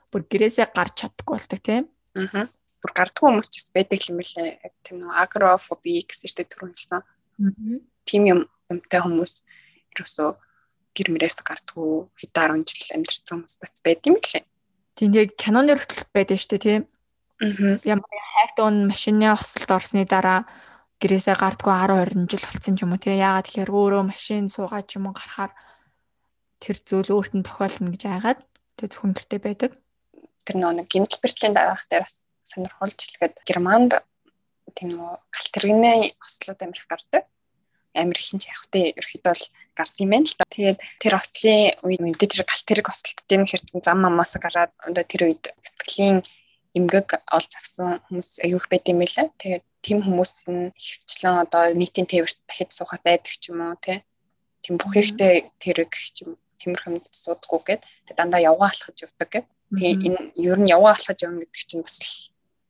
[0.08, 1.84] бүр гэрээсээ гарч чаддаггүй болдог тийм.
[2.16, 2.48] Аа.
[2.80, 4.60] Бүр гардгүй хүмүүс ч бас байдаг юм лээ.
[4.80, 7.00] Тийм нөө агрофоби чинь түрүү хэлсэн.
[7.04, 7.78] Аа.
[8.08, 8.40] Тийм юм
[8.72, 9.44] юмтай хүмүүс
[9.92, 10.30] ерөөсөө
[10.94, 14.44] гэр мөрөөс гардгүй хэд 10 жил амьдэрсэн хүмүүс бас байд юм лээ.
[14.94, 16.82] Тийм яг киноны хүртэл байдаг шүү дээ тийм.
[17.42, 17.82] Аа.
[17.82, 20.46] Ямар хайгт он машины хослолд орсны дараа
[21.02, 23.18] гэрээсээ гардгүй 10 20 жил болсон ч юм уу тийм.
[23.18, 25.50] Яагаад тэгэхээр өөрөө машин суугаад ч юм уу гарахаар
[26.64, 28.40] тэр зүйл өөрт нь тохиолно гэж айгаад
[28.80, 29.72] тэг зөвхөн гэртээ байдаг.
[30.48, 33.92] Тэр нэг гинтл бэртлийн дараах дээр бас сонирхолж хэлгээд Германд
[34.72, 37.28] тийм нөө галт тэрэгний ослууд амирх гардаг.
[37.94, 39.44] Амир их ч явах те ерөөхдөө бол
[39.76, 40.44] гард юм байна л да.
[40.50, 45.04] Тэгээд тэр ослын үед мэдээ тэр галт тэрэг ослтж ийм хэрэг зам амаас гараад одоо
[45.04, 46.24] тэр үед сэтгэлийн
[46.74, 49.30] эмгэг олж авсан хүмүүс аюух байд юм байлаа.
[49.38, 54.02] Тэгээд тийм хүмүүс нь хөвчлэн одоо нийтийн тээвэрт дахид суухаас айдаг ч юм уу те.
[54.66, 59.46] Тийм бүх ихтэй тэрэг ч юм тиймэрхэн суудаггүй гээд тэг дандаа явгаа алхаж явдаг гээд
[59.76, 61.98] тэгээ энэ ер нь явгаа алхаж явна гэдэг чинь бас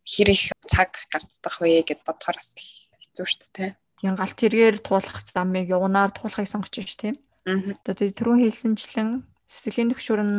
[0.02, 2.50] хэр их цаг гарцдах вэ гэд бодохоор бас
[2.98, 3.70] хэцүү шүү дээ
[4.02, 9.10] тийм галт тэргээр туулах замыг явнаар туулахыг сонгож байна тийм аа тэгээ түрүүн хэлсэнчлэн
[9.48, 10.38] сэтгэлийн төвшөр нь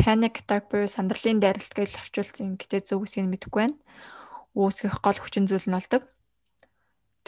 [0.00, 2.56] panic attack буюу сандарлын дайралт гэж орчуулсан.
[2.56, 3.76] Гэтэ зөв үсгийг мэдэхгүй байна.
[4.56, 6.08] Үүсгэх гол хүчин зүйл нь болдог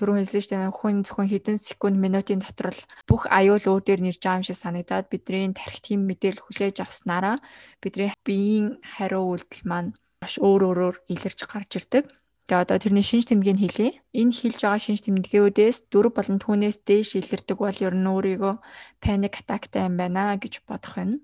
[0.02, 4.02] түрүүн хэлсэн шүү дээ хүн зөвхөн хэдэн секунд минутын дотор л бүх аюул өөр дээр
[4.02, 7.38] нэрж байгаа юм шиг санагдаад бидний тархи тийм мэдээлэл хүлээж авснараа
[7.78, 12.10] бидний биеийн хариу үйлдэл маань маш өөр өөрөөр илэрч гарч ирдэг.
[12.50, 14.02] Тэгээ одоо тэрний шинж тэмдгийг хэлье.
[14.10, 18.54] Энэ хэлж байгаа шинж тэмдгүүдээс дөрв болон түүнээс дээш илэрдэг бол ер нь өөрийгөө
[18.98, 21.22] паник атактай юм байна гэж бодох байна.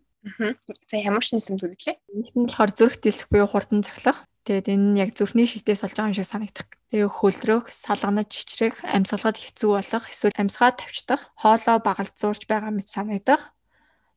[0.86, 1.98] За ямар шинж тэмдэг лээ?
[2.14, 4.22] Нэгт нь болохоор зүрх дэлсэх буюу хурдан цохилох.
[4.46, 8.81] Тэгээд энэ нь яг зүрхний шигтээс олж байгаа юм шиг санагдах Тэгээ хөлдрөх, салганаж чичрэх,
[8.81, 13.53] амьсгалахад хэцүү болох, эсвэл амьсгаа тавьчихдах, хоолоо багалзуурч байгаа мэт санагдах,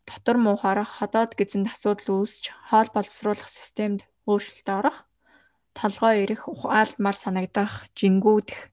[0.07, 4.97] дотор муухаарах, ходоод гизэнд асуудал үүсч, хоол боловсруулах системд өөрчлөлт орох,
[5.75, 8.71] толгой ирэх, ухаалмар санагдах, жингүүдэх,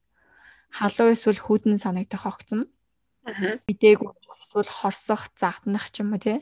[0.70, 2.70] халуун эсвэл хүдэн санагдах огцом.
[3.66, 6.38] Мдээгүй эсвэл хорсох, загтнах ч юм уу тий.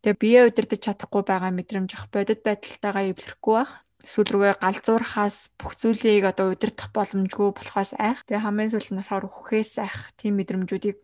[0.00, 3.84] Тэгээ бие удирдах чадахгүй байгаа мэдрэмж ах бодит байдалтайгаа эвлэрэхгүй байх.
[4.00, 8.24] Эсвэл рүүгээ галзуурхаас бүх зүйлийг одоо удирдах боломжгүй болохоос айх.
[8.24, 10.12] Тэгээ хамгийн сүүл нь болохоор үхээс айх.
[10.16, 10.96] Тийм мэдрэмжүүдийг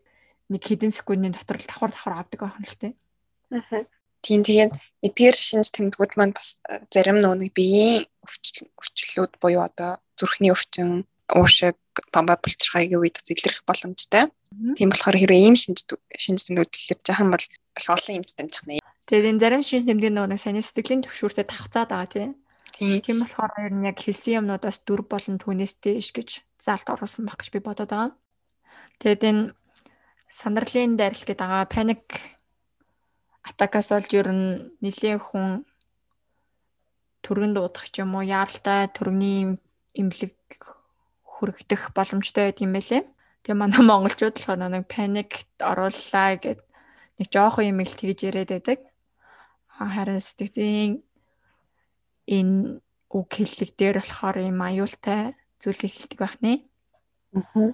[0.49, 2.93] нэг хэдэн секундын дотор л давхар давхар авдаг байх нь л тий.
[3.53, 3.85] Аа.
[4.25, 4.73] Тийм тэгээд
[5.07, 6.59] эдгээр шинж тэмдгүүд маань бас
[6.91, 11.79] зарим нэг биеийн өвчлөлүүд буюу одоо зүрхний өвчин, уушиг,
[12.11, 14.27] бамбаа булчирхайгийн үед бас илэрх боломжтой.
[14.75, 16.73] Тийм болохоор хэрвээ ийм шинж шинж тэмдгүүд
[17.23, 17.45] юм бол
[17.87, 18.83] олон юмч дамжих нэ.
[19.07, 22.31] Тэгээд энэ зарим шинж нөгөө нэг саяны сэтгэлийн төвшүүртэй тавцаад байгаа тийм.
[22.77, 26.29] Тийм болохоор ер нь яг хэлсэн юмнуудаас дүр болон түүнээс дээш гэж
[26.61, 28.13] заалт оруулсан баг гэж би бодоод байгаа.
[29.01, 29.43] Тэгээд энэ
[30.29, 32.05] сандралын дайрал гэдэг байгаа паник
[33.49, 35.65] атакаас олж ер нь нэлийн хүн
[37.25, 39.57] түргэн дуудах ч юм уу яаралтай түргний
[39.97, 40.37] имлэг
[41.25, 43.09] хүрэгдэх боломжтой байт юм байлээ.
[43.41, 46.61] Тэгээ манай монголчууд болохоор нэг паникт орууллаа гэд
[47.17, 48.79] нэг жоохон юм л тэгж яриад байдаг
[49.77, 51.06] харин сэтгцийн
[52.27, 56.53] энэ үг хэллэг дээр болохоор юм аюултай зүйлийг хэлдэг байх нэ.
[57.33, 57.73] Аа.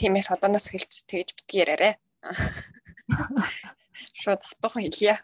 [0.00, 2.00] Тиймээс одооноос хэлж тэгж битгий яриарэ.
[4.20, 5.20] Шууд хатуухан хэлье.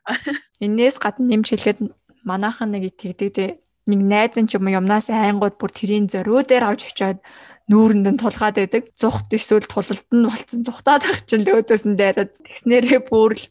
[0.60, 1.80] Энээс гадна нэмж хэлэхэд
[2.28, 6.90] манайхан нэг тэгдэг нэг найз нь ч юм юмнаас айнгууд бүр тэрийн зориу дээр авч
[6.90, 7.22] очиод
[7.70, 8.90] нүүрэнд нь тулгаад байдаг.
[8.92, 13.44] Зүхт эсвэл тулалд нь болцсон зүхтаад ах чинь өөдөөс нь дайраад тэгснээрээ бүр л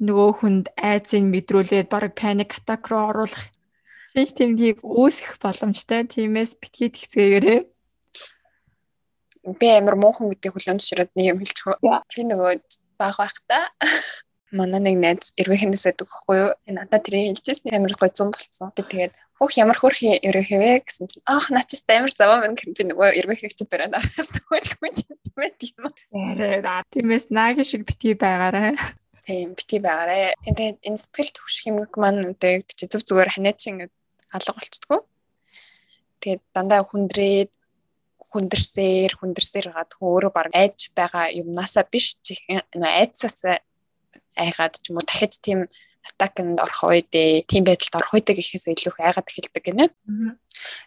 [0.00, 3.44] нөгөө хүнд айцыг мэдрүүлээд баг паник атак руу оруулах
[4.18, 6.02] шинж тэмдгийг үүсгэх боломжтой.
[6.02, 7.60] Тиймээс битгий тэгцгээгээрээ.
[9.46, 11.78] Би амар муухан гэдэг хүлэмжшрээд нэг юм хэлчихв.
[11.78, 12.58] Би нөгөө
[12.98, 13.70] баг байхдаа
[14.50, 16.50] манай нэг найз эрвэхнээс байдаг байхгүй юу?
[16.66, 18.74] Надад тэр хэлжсэн амар гойцсон болцсон.
[18.74, 22.82] Би тэгээд хөх ямар хөрх ерөөхөө вэ гэсэн чинь аах нацис амар заваа мэн би
[22.90, 25.86] нөгөө эрвэхийг чи бариад араас нөгөө хүн чинь мэд юм.
[26.90, 28.74] Тиймээс нааги шиг битгий байгаарай.
[29.28, 30.32] Тийм бити байгаарэ.
[30.40, 33.92] Тэгээд энэ сэтгэл төвших хэмнэг маань одоо чи зөв зүгээр ханиачин
[34.36, 35.00] алга болцдгоо.
[36.20, 37.52] Тэгээд дандаа хүндрээд
[38.28, 43.38] хүндэрсээр хүндэрсээр гад өөрөө баг айж байгаа юмнасаа биш айцсаас
[44.36, 45.64] айгаад ч юм уу дахиж тийм
[46.08, 49.86] атаканд орох үедээ тийм байдалд орох үедээ гэхээс илүү их айгаад эхэлдэг гинэ.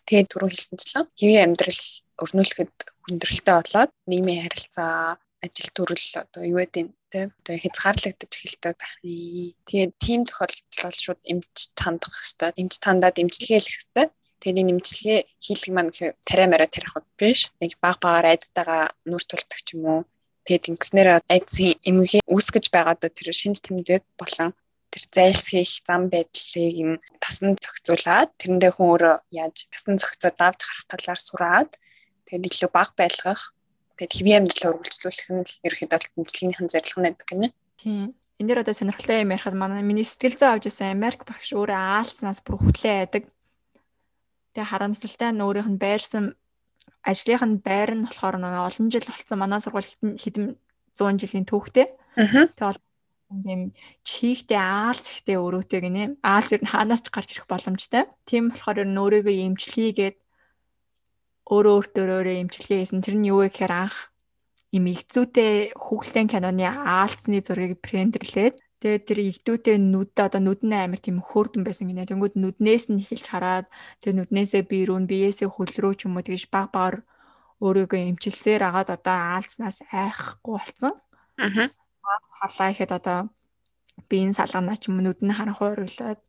[0.06, 1.84] Тэгээд түрүү хэлсэнчлэн хэвийн амьдрал
[2.22, 2.76] өрнүүлэхэд
[3.06, 9.58] хүндрэлтэй болоод нийгмийн харилцаа ажил төрөл одоо юу гэдэг тий одоо хязгаарлагдаж эхэлдэг байх нэ.
[9.68, 14.10] Тэгээд тийм тохиолдолд бол шууд эмч тандах хэвээр эмч тандаад эмчилгээ хийх хэвээр
[14.42, 15.94] Тэгээд энэ имчилгээ хийлэг маань
[16.26, 17.54] тариа мараа тарихад биш.
[17.62, 20.02] Нэг баг багаар айдтайгаа нүр тулдаг ч юм уу.
[20.50, 24.58] Тэгээд ингэснээр айдсын эмгэг үүсгэж байгаад тэр шинж тэмдэг болон
[24.90, 30.86] тэр зайлсхийх зам байдлыг юм тасан зохицуулаад тэрэндээ хүн өөрөө яаж тасан зохицоод давж гарах
[30.90, 31.72] талаар сураад
[32.26, 33.54] тэгээд илүү баг байлгах
[34.02, 37.48] Тэгээд хэвийн амьдралаа үргэлжлүүлэх нь ерөөхдөө тэмцлэгийнхэн зорилго байдаг гинэ.
[37.78, 38.18] Тийм.
[38.42, 41.78] Энд дээр одоо сонирхолтой юм ярихад манай миний сэтгэл зүй авч байсан Америк багш өөрөө
[41.78, 43.30] аалцнаас бүр хөтлөө байдаг.
[44.58, 46.34] Тэгээ харамсалтай нь өөрийнх нь байрсан
[47.06, 49.86] ажлынх нь байр нь болохоор нөгөө олон жил болсон манай сургууль
[50.18, 50.58] хэдэн
[50.98, 51.94] 100 жилийн түүхтэй.
[52.58, 52.82] Тэгээ
[53.46, 53.62] тийм
[54.02, 56.18] чихтэй аалц ихтэй өрөөтэй гинэ.
[56.26, 58.10] Аалц ер нь хаанаас ч гарч ирэх боломжтой.
[58.26, 60.18] Тийм болохоор ер нь өөрийгөө эмчлэгээд
[61.52, 63.04] өөрөө өөртөө эмчилгээ хийсэн.
[63.04, 64.12] Тэр нь юу вэ гэхээр анх
[64.72, 71.04] им игдүүтэй хүүхэлдэйн киноны аалцны зургийг принтерлээд тэгээд тэр игдүүтэй нүд одоо нүд нь амар
[71.04, 72.08] тийм хөөрдөн байсан гинэ.
[72.08, 73.68] Тэнгүүд нүднээс нь эхэлж хараад
[74.00, 77.04] тэр нүднээсээ бие рүү биеэсээ хөл рүү ч юм уу тэгж баг багаар
[77.60, 80.96] өөрийгөө эмчилсээр агаад одоо аалцнаас айхгүй болсон.
[81.36, 81.68] Аа.
[82.40, 83.30] Харлаа ихэд одоо
[84.08, 86.24] биеийн салганаа ч юм нүд нь харанхуй уриглаад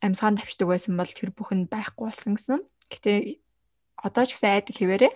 [0.00, 2.62] амьсгаан тавьчихдаг байсан бол тэр бүхэнд байхгүй болсон гэсэн.
[2.88, 3.41] Гэтэ
[4.02, 5.12] одоо ч гэсэн айдаг хэвээрээ.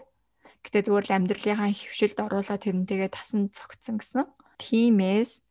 [0.62, 4.26] Гэтэ зүгээр л амьдралынхаа хөвшилд оруулаад тэрнтэйгээ тасан цогцсон гэсэн.
[4.62, 5.42] Тимээс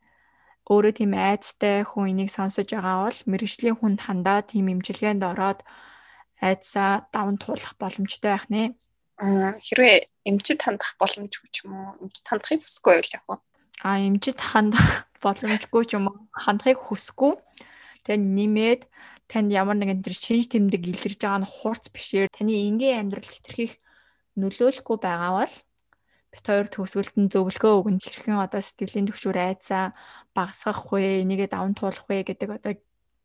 [0.65, 5.61] өөрөө тийм айцтай хүн энийг сонсож байгаа бол мэрэгжлийн хүнд хандаа тийм имчилгээнд ороод
[6.41, 8.73] айцаа даван туулах боломжтой байх нэ.
[9.21, 11.89] Аа хэрвээ эмчит хандах боломжгүй ч юм уу?
[12.01, 13.39] Эмчит хандахыг хүсэхгүй байл яг уу?
[13.85, 14.89] Аа эмчит хандах
[15.23, 16.17] боломжгүй ч юм уу?
[16.33, 17.33] Хандахыг хүсэхгүй.
[18.05, 18.81] Тэгээ нэмээд
[19.25, 23.81] танд ямар нэгэн тэр шинж тэмдэг илэрж байгаа нь хурц бишээр таны энгийн амьдрал хэтэрхийх
[24.37, 25.55] нөлөөлөхгүй байгаа бол
[26.29, 29.95] бит хоёр төгсгөлд нь зөвлөгөө өгнө хэрхэн одоо сэтгэлийн төвшөр айцаа
[30.35, 32.73] багасгах вэ, энийгээ даван туулах вэ гэдэг одоо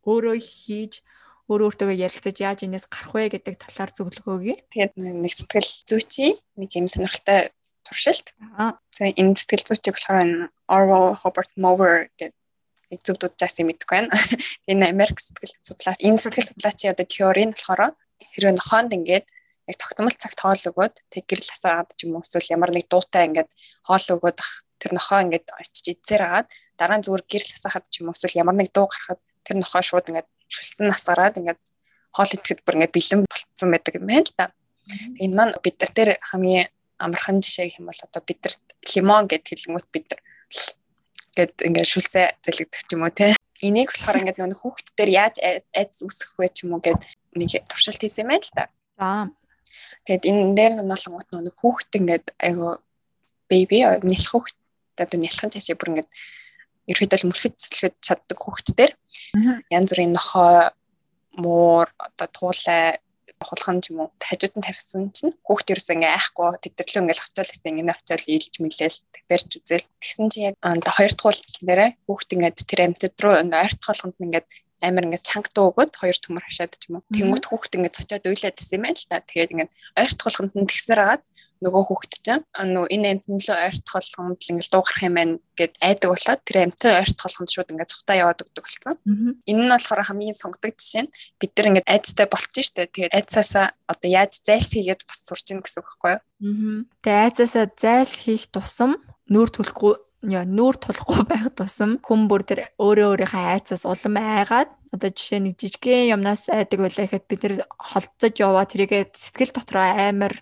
[0.06, 1.02] өөрөө хийж
[1.50, 4.56] өөр өөртөө ярилцаж яаж энэс гарах вэ гэдэг талаар зөвлөгөө өгье.
[4.70, 7.50] Тэгээд нэг сэтгэл зүйчийн нэг юм сонирхолтой
[7.82, 8.30] туршилт.
[8.54, 8.78] Аа.
[8.94, 12.38] За энэ сэтгэл зүйчийг болохоор Orwell Robert Mower гэдэг
[12.90, 14.10] дуудаас юм мэдгүй байна.
[14.70, 19.26] Энэ Америк сэтгэл судлаач энэ сэтгэл судлаачийн одоо теори нь болохоор хэрвээ нохоонд ингээд
[19.70, 23.30] яг тогтмол цагт хоол өгөөд тэг гэрэл хасаад ч юм уу эсвэл ямар нэг дуутай
[23.30, 23.50] ингээд
[23.86, 24.38] хоол өгөөд
[24.82, 28.40] тэр нохоо ингээд очиж идсээр агаад дараа нь зүгээр гэрэл хасахад ч юм уу эсвэл
[28.42, 31.60] ямар нэг дуу гарахад тэр нохоо шууд ингээд шүлсэн насаараад ингээд
[32.10, 34.46] хоол идэхэд бүр ингээд бэлэн болцсон байдаг юм байна л да.
[35.22, 36.66] Энэ маань бид нар тэр хамгийн
[36.98, 38.54] амархан жишээ гэх юм бол одоо бид нар
[38.90, 40.20] лимон гэд хэлэнгүүт бид нар
[41.36, 43.36] гэд ингээд шүлсээ зэлгдэг ч юм уу те.
[43.60, 47.00] Энийг болохоор ингээд нэг хүүхэд дээр яаж айц үсэх вэ ч юм уу гэд
[47.36, 48.64] нэг туршилт хийсэн юм байна л да.
[48.98, 49.08] За.
[50.06, 52.80] Тэгэд энэ дээр нуулангууд нэг хүүхэд ингээд айгу
[53.50, 54.56] беби нялх хүүхэд
[55.00, 56.10] одоо нялхан цаашаа бүр ингээд
[56.90, 58.92] ерөөдөө мөрөхөд цэцлэхэд чаддаг хүүхэд дээр
[59.70, 60.72] янз бүрийн нохоо
[61.36, 62.98] муур одоо туулай
[63.42, 64.10] хулхан ч юм уу?
[64.20, 68.54] Хажууд нь тавьсан чинь хүүхд ерөөсөө ингээ айхгүй тэдэрлөө ингээл очиод гэсэн ингээ очиод ийлж
[68.60, 68.98] мэлээл
[69.28, 69.86] барьж үзэл.
[70.00, 74.16] Тэгсэн чи яг хоёр дахь уулзалт нэрэ хүүхд ингээд тэр амьтад руу ингээ ойрт толгонд
[74.20, 74.48] ингээд
[74.82, 77.04] амар ингээд чанга дуугод хоёр төмөр хашаад ч юм уу.
[77.12, 79.20] Тэнгүүт хүүхэд ингээд цочоод уйлаад исэн юм байна л та.
[79.20, 81.24] Тэгээд ингээд ойрт толгонд нь тэгсэр агаад
[81.60, 85.72] нөгөө хүүхэд чинь нөө энэ амтнд л ойрт толгонд л ингээд дуугарах юм байна гэд
[85.84, 88.96] айдаг болоод тэр амтын ойрт толгонд шууд ингээд цухтаа яваад өгдөг болсон.
[89.44, 92.88] Энэ нь болохоор хамгийн сонгодог жишээ нь бид нар ингээд айцтай болчих штэ.
[92.88, 96.20] Тэгээд айцаасаа одоо яаж зайлс хийгээд бас сурч ийн гэсэн үг байхгүй юу?
[97.04, 98.96] Тэгээд айцаасаа зайлс хийх тусам
[99.28, 105.10] нүүр төлөхгүй нүүр тулахгүй байх тусам хүн бүр тэр өөрөө өөрийнхөө айцаас улам айгаад одоо
[105.10, 110.34] жишээ нэг жижигхэн юмнаас айдаг байлаа гэхэд бид нэр холцож яваа тэрийгэ сэтгэл дотроо амар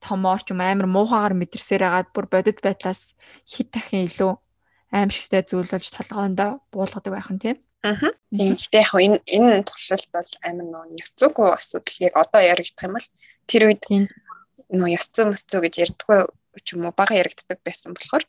[0.00, 3.14] томоор ч юм амар муухагаар мэдэрсээр агаад бүр бодит байдлаас
[3.46, 4.32] хит дахин илүү
[4.90, 7.56] аимшигтай зүйл болж толгоондоо буулгадаг байх нь тийм.
[7.84, 8.10] Аа.
[8.32, 12.96] Тэгэхдээ яг энэ энэ туршилт бол амар нөө ёс зүйгүй асуудал яг одоо яригдах юм
[12.96, 13.08] бол
[13.44, 13.82] тэр үед
[14.72, 16.20] нөө ёс зүй мөс зүй гэж ярьдаггүй
[16.64, 18.24] ч юм уу бага яригддаг байсан болохоор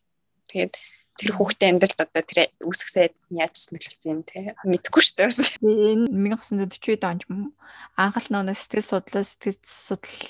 [0.50, 0.74] Тэгээд
[1.16, 5.32] тэр хүүхдээ амьдралд одоо тэр үүсгэсэн айдас нь яаж нөлөөлсөн юм те мэдэхгүй шүү дээ.
[5.64, 7.24] Энэ 1940 онд
[7.96, 10.28] анхал нөө сэтгэл судлал сэтгэл судлал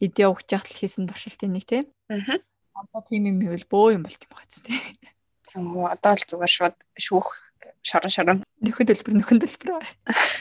[0.00, 1.84] идея өгч яхад хийсэн туршилтын нэг те.
[2.08, 2.40] Аа.
[2.72, 4.80] Одоо тийм юм ивэл бөө юм болт юм байна те.
[5.52, 7.28] Тэгмүү одоо л зүгээр шууд шүүх
[7.82, 9.84] шорон шорон нөхөн төлбөр нөхөн төлбөр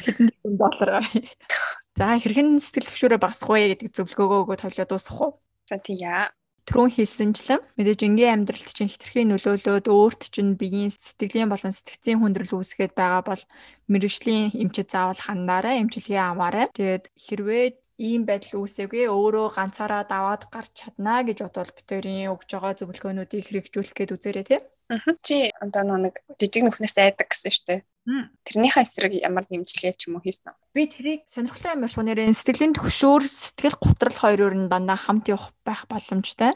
[0.05, 1.03] хэдэн мянган доллар.
[1.97, 5.31] За хэрхэн сэтгэл төвшөөрөө багасгах вэ гэдэг зөвлөгөөгөө өгөөд хойлоо дуусгах уу?
[5.65, 6.29] За тийя
[6.67, 12.59] түрүүн хэлсэнчлэн мэдээж энгийн амьдралд чинь хитрхи нөлөөлөөд өөрт чинь биеийн сэтгэлийн болон сэтгцийн хүндрэл
[12.59, 13.43] үүсгээд байгаа бол
[13.87, 16.67] мэрэгжлийн эмчит заавал хандаарай, эмчилгээ аваарай.
[16.75, 17.65] Тэгээд хэрвээ
[17.97, 23.95] ийм байдал үүсээгүй өөрөө ганцаараа даваад гарч чадна гэж бодвол битэрийн өгж байгаа зөвлөгөөнүүдийг хэрэгжүүлэх
[23.97, 24.59] гээд үзээрэй тий.
[24.93, 25.17] Аа.
[25.25, 27.81] Чи одоо нэг жижиг нүхнээс айдаг гэсэн шүү дээ.
[28.07, 30.57] Тэрнийхээ эсрэг ямар нэмжлэгээ ч юм уу хийсэн үү?
[30.71, 35.83] Би тэрийг сонирхолтой амар нэрээ сэтгэлийн төгшөөр сэтгэл готрол хоёроор нь дандаа хамт явах байх
[35.91, 36.55] боломжтой.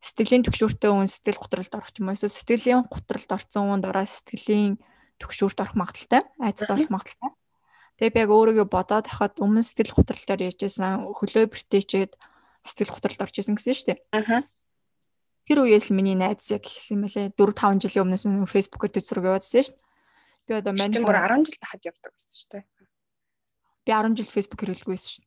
[0.00, 4.80] Сэтгэлийн төгшөөртэй хүн сэтгэл готролд орох юм эсвэл сэтгэлийн готролд орсон хүн дараа сэтгэлийн
[5.20, 7.32] төгшөөрт орох магадaltaй, айцд орох магадaltaй.
[8.00, 12.12] Тэгээ би яг өөрийгөө бодоод хахад өмнө сэтгэл готролоор ярьжсэн хөлөө бэртээчээд
[12.64, 14.00] сэтгэл готролд орж исэн гэсэн шүү дээ.
[14.16, 14.48] Аа.
[15.44, 19.24] Тэр үеэс л миний найз яг гисэн мэлээ 4 5 жилийн өмнөөс нь фэйсбүүкээр төсрөг
[19.32, 19.85] яваадсэн шүү дээ
[20.46, 22.64] Би одоо мань бүр 10 жил тахад явдаг байсан шүү дээ.
[23.82, 25.26] Би 10 жил Facebook хэрэглэгүй байсан шүү.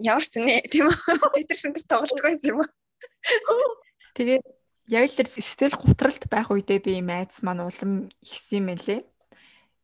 [0.00, 0.96] Ямар сэнэ тийм үү?
[1.44, 2.68] Тэтэр сэнтер тоглолдог байсан юм уу?
[4.16, 4.44] Тэгээд
[4.88, 9.04] яг л тэр сэтгэл гутралт байх үедээ би майз маань улам ихсэн юм лээ.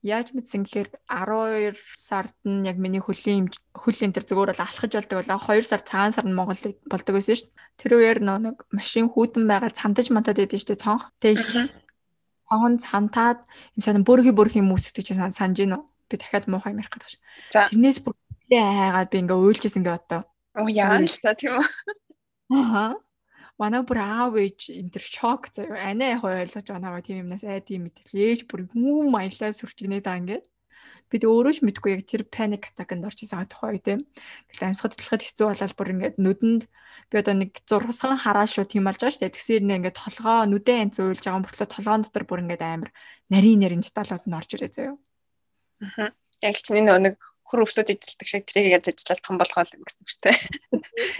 [0.00, 5.18] Яаж мэдсэн гэхээр 12 сард нь яг миний хөлийн хөлийн тэр зүгээр бол алхаж болдог
[5.20, 6.56] болоо 2 сар цагаан сар нь Монгол
[6.88, 7.50] болдог байсан шүү.
[7.76, 11.10] Тэр үеэр нэг машин хүүтэн байгаа цантаж мантад байдсан шүү дээ цонх.
[11.20, 11.85] Тэгээ
[12.46, 13.42] цонхон цантаад
[13.74, 15.84] юм сайн бүрхи бүрхи үсгдэг чинь санаж гин үү?
[16.06, 17.18] Би дахиад муухай юм ярих гэдэг ш.
[17.50, 20.22] Тэрнээс бүрээ хайгаад би ингээ уйлжсэн ингээ одоо.
[20.54, 21.66] Оо яа л та тийм үү?
[22.54, 22.94] Аа.
[23.58, 25.90] Манай бүр аав ээж энэ төр шок заяа.
[25.90, 30.20] Анаа яг ойлгож байгаа тийм юмнаас айд юм мэтэл ээж бүр юм аялаа сүрчгнээ даа
[30.20, 30.44] ингээд
[31.12, 34.02] бид өөрөө ч мэдгүй яг тэр паник атаканд орж исэн тухай тийм.
[34.50, 38.88] Тэгэл амьсгал талхад хэцүү болоод бүр ингээд нүдэнд би одоо нэг зурсан хараа шүү тийм
[38.88, 39.36] болж байгаа шүү дээ.
[39.36, 42.90] Тэгсээр нэ ингээд толгоо нүдэн янз уйлж байгаа мөртлөө толгоон дотор бүр ингээд амар
[43.30, 44.96] нарийн нарийн деталууд нь орж ирээ заяа.
[45.82, 46.10] Аа.
[46.42, 47.14] Яг ч нэг нэг
[47.46, 50.38] хөр өвсөд эзэлдэг шиг тэрийг ажиллаад том болгоол гэсэн үг шүү дээ.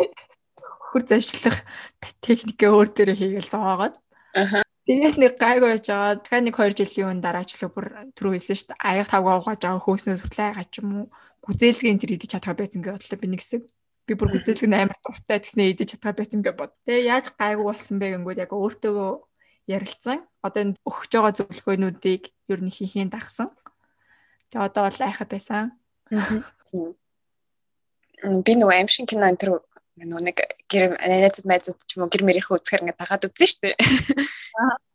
[0.90, 1.58] Хөр зайчлах
[2.22, 3.94] техникээ өөр дээрээ хийгээл зовоогоод.
[4.34, 4.65] Аа.
[4.86, 6.14] Тэгээд нэг гайгүй байж байгаа.
[6.22, 8.86] Дахиад нэг 2 жилийн өмнө дараачлаа бүр түрүү хэлсэн шүү дээ.
[8.86, 11.06] Аяг тавгаа угааж байгаа хөөснөөс хүртэл айгаа ч юм уу.
[11.42, 13.62] Гүзээлгийн тэр идэж чадгаа байсан гэж бодлоо би нэг хэсэг.
[14.06, 16.70] Би бүр гүзээлэг амар дуртай тэгснэ идэж чадгаа байсан гэж бод.
[16.86, 19.12] Тэгээ яаж гайгүй болсон бэ гингүүд яг өөртөөгөө
[19.74, 20.18] ярилцсан.
[20.46, 23.50] Одоо энэ өгч байгаа зөвлөгөөнүүдийг ер нь хийхийн дагсан.
[24.54, 25.74] Тэгээ одоо бол айхаа байсан.
[28.22, 29.42] Би нөгөө аимшиг кино энэ
[29.96, 30.36] нөгөө нэг
[30.68, 33.68] гэр найзууд майзууд ч юм уу гэр мэрийнхээ үзэхэр ингээд дагаад үзэн штэ.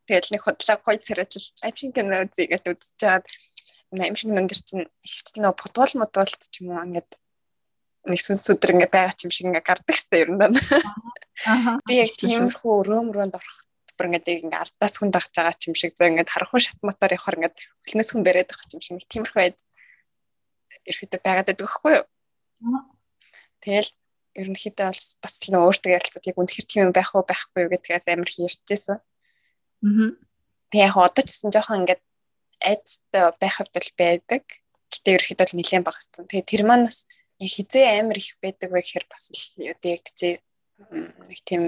[0.05, 3.25] Тэгэл нэг худлаа гой царайтлал аимшиг кино үзье гэдэг үзэж чаад
[3.97, 7.09] аимшиг кинон дэр чинь ихтэл нөгөө путуул модуулт ч юм уу ингээд
[8.05, 10.41] нэг сүнс өдр ингээд байгаа ч юм шиг ингээд гардаг штэ ер нь.
[11.89, 13.57] Би яг тиймэрхүү өрөө мөрөнд орох
[13.97, 17.13] бүр ингээд ингээд ардаас хүн дагж байгаа ч юм шиг зөө ингээд харахгүй шат мотор
[17.13, 17.57] явахаар ингээд
[17.89, 19.57] хөлнөөс хүн бариад байгаа ч юм шиг тиймэрхүү байд
[20.89, 22.05] ерөөдөө байгаад байдаг байхгүй юу?
[23.61, 23.89] Тэгэл
[24.35, 28.05] ерөнхийдөө бол бас л нөө өөртөө ярилцаад яг үнэхэр тийм байх уу байхгүй юу гэдгээс
[28.07, 28.97] амар хийрчээсэн.
[28.97, 30.09] Аа.
[30.71, 32.03] Тэгээ яг одоо ч гэсэн жоохон ингээд
[32.61, 34.43] айцтай байх хувьд л байдаг.
[34.91, 36.23] Гэтэ ерөнхийдөө л нэлээд багассан.
[36.31, 37.07] Тэгээ тэр маань бас
[37.41, 40.39] хизээ амар их байдаг вэ гэхээр бас л одоо яг тийч
[40.91, 41.63] нэг тийм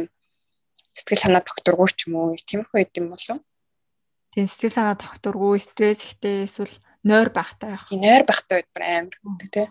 [0.94, 3.42] сэтгэл санаа докторгүй ч юм уу тиймэрхүү үед юм болов.
[4.34, 7.90] Тийм сэтгэл санаа докторгүй стресс ихтэй эсвэл нойр багтай байх.
[7.90, 9.68] Нойр багтай үед бүр амар гэдэг тий.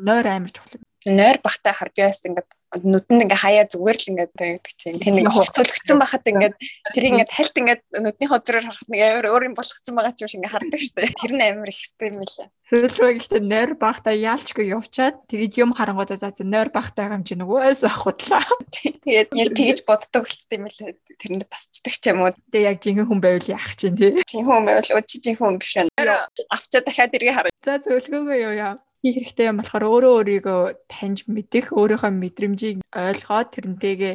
[0.00, 2.48] Нойр амар чухал нойр бахтай хар би бас ингээд
[2.82, 4.98] нүдэнд ингээ хаяа зүгээр л ингээ байдаг чинь.
[4.98, 6.52] Тэр нэг хувцолгцсон байхад ингээ
[6.90, 10.30] тэр ингээ тальт ингээ нүдний ходроор харахад нэг амар өөр юм болгоцсон байгаа ч юм
[10.30, 14.66] шиг ингээ хардаг штэ тэр нь амар экстрем мэлээ сүүл рүү гэхдээ нойр бахтай яалчгүй
[14.74, 18.42] явчаад тэгэж юм харангууд за за нойр бахтай юм чи нөгөөс ахудлаа
[18.82, 22.34] тэгээд яг тэгэж боддог болчтой юм лээ тэрэнд тасчдаг ч юм уу.
[22.50, 24.10] Тэгээд яг жинхэнэ хүн байвал яах чинь тий.
[24.18, 25.72] Жинхэнэ хүн байвал өчи жинхэнэ хүн биш.
[25.78, 28.74] Аа авчаа дахиад иргээ хараа за зөвлөгөөгөө юу яа
[29.04, 34.14] хийх хэрэгтэй юм болохоор өөрөө өөрийгөө таньж мэдэх, өөрийнхөө мэдрэмжийг ойлгоод тэрнтэйгээ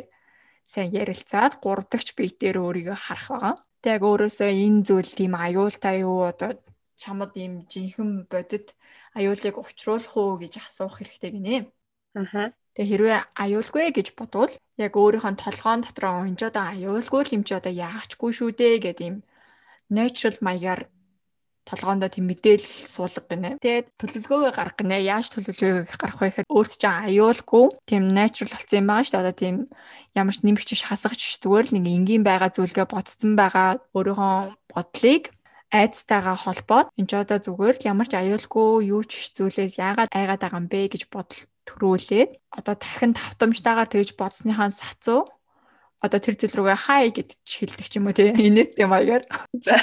[0.66, 3.56] сайн ярилцаад гурдагч биетээр өөрийгөө харах байгаа.
[3.86, 6.58] Тэг яг өөрөөсөө энэ зүйл тийм аюултай юу одоо
[6.98, 8.74] чамд ийм жинхэнэ бодит
[9.14, 11.58] аюулыг учруулах уу гэж асуух хэрэгтэй гинэ.
[12.18, 12.50] Аа.
[12.74, 17.54] Тэгээ хэрвээ аюулгүй гэж бодвол яг өөрийнхөө толгоон дотор энэ ч одоо аюулгүй юм чи
[17.54, 19.18] одоо яахчгүй шүү дээ гэдэг ийм
[19.94, 20.82] natural маягаар
[21.70, 23.62] толгоондоо тийм мэдээлэл суулга гинэ.
[23.62, 24.98] Тэгээд төлөвлөгөөгөө гаргах гинэ.
[25.06, 29.24] Яаж төлөвлөгөөгөө гаргах вэ гэхээр өөрт чинь аюулгүй тийм natural болсон юм байгаа шүү дээ.
[29.24, 29.56] Одоо тийм
[30.18, 34.38] ямар ч нэмэгч биш хасагч биш зүгээр л нэг энгийн байгаа зүйлгээ бодсон байгаа өөрийнхөө
[34.74, 35.24] бодлыг
[35.70, 40.42] айцтайгаа холбоод энэ ч одоо зүгээр л ямар ч аюулгүй юу ч зүйлээс яагаад айгаад
[40.42, 45.30] байгаа юм бэ гэж бодол төрүүлээд одоо дахин тавтамжтайгаар тэгж бодсныхаа сацуу
[46.00, 48.32] одоо тэр зүйл рүүгээ хай гэж хэлдэг ч юм уу тий.
[48.32, 49.24] Инээдтэй маягаар.
[49.60, 49.76] За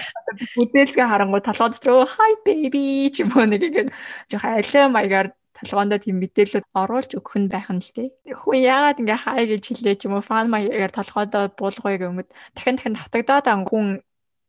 [0.57, 3.89] бүдээлгээ харангуй толгой дотор хай baby ч юм уу нэг ингэж
[4.33, 8.09] жоохон алей маягаар толгоондоо тийм мэдээлэл оруулж өгөх нь байх нь л тий.
[8.29, 12.77] Хүн яагаад ингээ хай гэж хэлээ ч юм уу фан маягаар толгойдоо буулгая гэмэд дахин
[12.77, 13.87] дахин давтагдаад ан хүн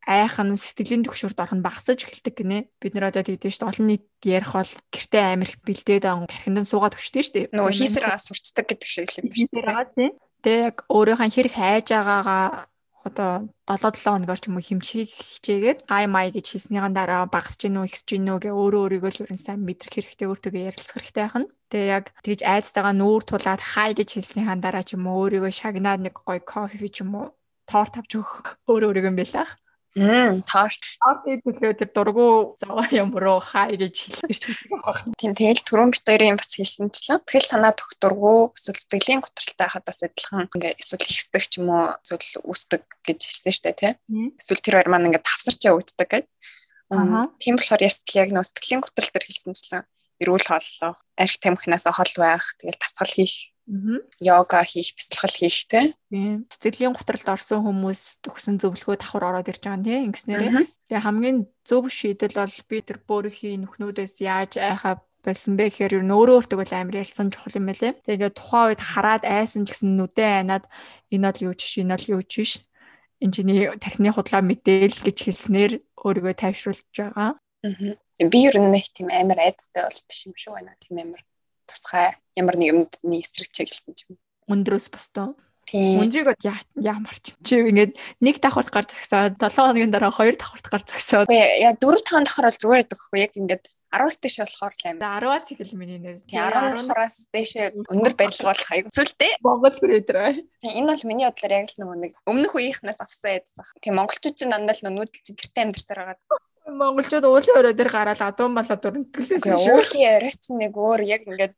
[0.07, 2.72] айхан сэтгэлийн төгшөрт орхон багсаж эхэлдэг гинэ.
[2.80, 3.72] Бид нэр одоо тэгдэж шүү дээ.
[3.76, 7.45] Олон нийт ярих бол гэртээ амир их бэлдээд ан гархинд суугаад өгчтэй шүү дээ.
[7.51, 10.26] Нөгөө хийсэр агаас сурцдаг гэдэг шиг л юм байна шүү дээ.
[10.43, 12.45] Тэ яг өөрийнхөө хэрэг хайж байгаагаа
[13.07, 17.59] одоо 7 7 хоногор ч юм уу хэмжих хичээгээд ай май гэж хэлснийхэн дараа багасч
[17.63, 21.38] гинөө ихсэж гинөө гэ өөрөө өөрийгөө л ерэн сайн мэдрэх хэрэгтэй өөртөө ярилцах хэрэгтэй байх
[21.39, 21.51] нь.
[21.71, 26.01] Тэгээ яг тэгж айцтайгаа нүүр тулаад хай гэж хэлснийхэн дараа ч юм уу өөрийгөө шагнаад
[26.03, 27.27] нэг гоё кофе ч юм уу
[27.67, 28.35] торт авч өгөх
[28.71, 29.47] өөрөө өөрийгөө байлаа.
[29.97, 30.77] Мм, таарт.
[31.01, 34.93] Таарт идэхлээр тэр дургу заваа юм руу хай гэж хэлж байгаа.
[35.17, 37.25] Тийм тэгэл түрүүн бит хоёрын бас хэлсэнчлэн.
[37.25, 41.97] Тэгэл санаа төгтургу эсвэл сэтгэлийн готролтой хахад бас адилхан ингээ эсвэл ихсдэг ч юм уу
[42.05, 43.93] эсвэл үсдэг гэж хэлсэн штэ тий.
[44.37, 46.25] Эсвэл тэр хоёр маань ингээ тавсарчаа үүддэг гэж.
[47.41, 49.83] Тийм болохоор ястал яг нөө сэтгэлийн готрол төр хэлсэнчлэн
[50.21, 55.91] эрүүл хооллох, арх тамхинаас хол байх, тэгэл тасгал хийх Йога хийх, бясалгал хийх те.
[56.07, 56.47] Тийм.
[56.47, 60.72] Сэтгэлийн готролд орсон хүмүүс төгсөн зөвлөгөө давхар ороод ирж байгаа тийм ингэснээрээ.
[60.88, 61.38] Тэгээ хамгийн
[61.68, 66.36] зөв шийдэл бол би тэр өөрийнхөө нүхнүүдээс яаж айхаа болсон бэ гэхээр ер нь өөрөө
[66.47, 67.99] өөртөө л амар ялсан чухал юм байлээ.
[68.07, 70.65] Тэгээ тухайн үед хараад айсан ч гэсэн нүдэн айнаад
[71.11, 72.53] энэ бол юу ч энэ бол юу ч биш.
[73.20, 77.36] Энд чиний тархины худлаа мэдээл гэж хэлснээр өөрийгөө тайвшруулж байгаа.
[78.32, 80.80] Би ер нь нэг тийм амар айцтай бол биш юм шиг байна.
[80.80, 81.20] Тийм амар
[81.68, 84.21] тусгай ямар нэг юмны эсрэг чиглэсэн ч юм.
[84.47, 85.35] Өндрөөс бостоо.
[85.67, 85.99] Тийм.
[85.99, 86.31] Өндрийг
[86.79, 87.35] ямар ч.
[87.43, 91.27] Чи ингээд нэг давхарт гар зогсоод 7 хоногийн дараа хоёр давхарт гар зогсоод.
[91.27, 94.97] Яа 4 5 давхар бол зүгээр байдаг хгүй яг ингээд 10-аас дээш болохоор л аим.
[95.03, 96.23] 10-аас ихэл миний нэр.
[96.23, 97.51] Тийм 10-аас дээш
[97.83, 99.31] өндөр барилга болох аюу зүйлтэй.
[99.43, 100.39] Монгол хүрээдэр.
[100.63, 103.67] Тийм энэ бол миний бодлоор яг л нөгөө нэг өмнөх үеийнхнээс авсан ядсах.
[103.83, 106.39] Тийм монголчууд чинь дандаа л нүүдэл чинь гэрте амьдарсаар байгаа.
[106.67, 109.71] Монголчууд уулын өрөө дээр гараад адуун болоод өрнөглөөсөн шүү.
[109.71, 111.55] Уулын өрөө чинь нэг өөр яг ингээд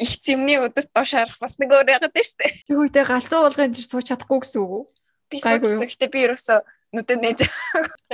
[0.00, 2.52] их зэмний өдөс доош харах бас нэг өөр ягаад шүү дээ.
[2.72, 4.84] Юу үедээ галзуу уулгын дээр сууж чадахгүй гэсэн үг үү?
[5.28, 5.84] Би суучихсан.
[5.84, 6.58] Гэтэ би ерөөсөө
[6.96, 7.38] нүдэ нээж.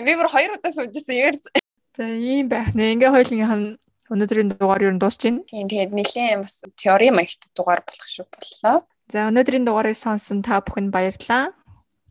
[0.03, 1.37] Би бүр хоёр удаа суужсэн яар.
[1.95, 2.99] За ийм байх нэ.
[2.99, 3.69] Ингээ хоёулынх нь
[4.11, 5.47] өнөөдрийн дугаар юу дуусч байна.
[5.47, 8.83] Тийм тэгээд нэлээд бас теори маягт дугаар болох шүү боллоо.
[9.09, 11.55] За өнөөдрийн дугаарыг сонсон та бүхэнд баярлалаа.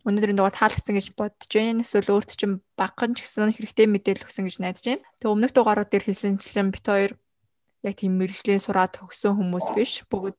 [0.08, 1.84] Өнөөдрийн дугаар таалагдсан гэж бодож байна.
[1.84, 5.06] Эсвэл өөрт чинь багхан ч гэсэн хэрэгтэй мэдээлэл өгсөн гэж найдаж байна.
[5.20, 7.12] Тэг өмнөх дугаарууд дээр хэлсэнчлэн бит хоёр
[7.86, 10.02] яг тийм мэрэгжлийн сураад төгссөн хүмүүс биш.
[10.10, 10.36] Бүгд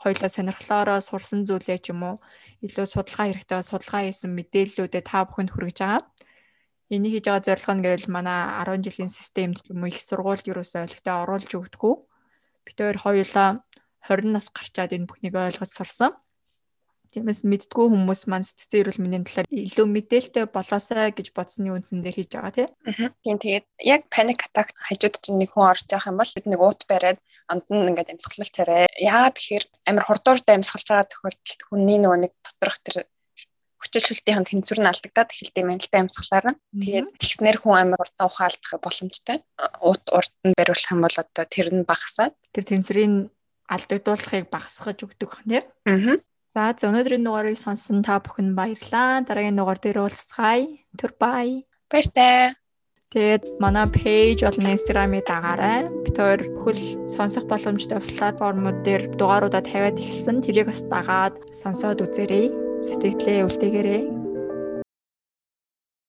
[0.00, 2.16] хоёлаа сонирхлоороо сурсан зүйлээ ч юм уу
[2.64, 6.02] илүү судалгаа хэрэгтэй судалгаа хийсэн мэдээллүүдэд та бүхэнд хүргэж байгаа.
[6.88, 11.14] Энийг хийж байгаа зорилго нь гэвэл манай 10 жилийн системд юм их сургуульд юусоо ойлгохтой
[11.20, 11.94] оруулж өгдөггүй.
[12.64, 13.48] Бид хоёр хоёулаа
[14.08, 16.16] 20 нас гарчаад энэ бүхнийг ойлгож сурсан.
[17.10, 22.16] Тиймээс мэддгүү хүмүүс маань сэтгцэн эрүүл мэндийн талаар илүү мэдээлэлтэй болоосай гэж бодсны үндсэн дээр
[22.22, 22.70] хийж байгаа тийм.
[23.26, 26.80] Тэгээд яг паник атак хажууд чинь нэг хүн орж явах юм бол бид нэг уут
[26.86, 27.18] бариад
[27.50, 28.86] амд нь ингээд амьсгалал царай.
[28.94, 32.96] Яагаад тэгэхээр амар хурдууртай амьсгалж байгаа тохиолдолд хүний нөгөө нэг доторх тэр
[33.80, 36.60] хүчилшүүлтийн тэнцвэр нь алдагдаад эхэлдэг юм л та амьсгалаар нь.
[36.78, 39.42] Тэгээд тэгснэр хүн амар урдаа ухаалдах боломжтой.
[39.82, 43.32] Уут урд нь бариулах юм бол одоо тэр нь багасаад тэр тэнцвэрийн
[43.70, 45.64] алдагдуулахыг багасгаж өгдөг хнэр.
[45.88, 46.20] Аа.
[46.50, 49.22] За за өнөөдрийн дугаарыг сонсон та бүхэн баярлалаа.
[49.22, 50.66] Дараагийн дугаар дээр уулзцгаая.
[50.98, 51.62] Түр бай.
[51.86, 52.58] Баяртай.
[53.14, 55.86] Тэгээд манай пэйж болон инстаграмыг дагаарай.
[56.02, 56.82] Бид хоёр бүхэл
[57.14, 60.42] сонсох боломжтой платформуд дээр дугааруудаа тавиад эхэлсэн.
[60.42, 62.50] Тэрийг бас дагаад сонсоод үзээрэй.
[62.82, 64.19] Сэтгэлээ үлдээгээрэй.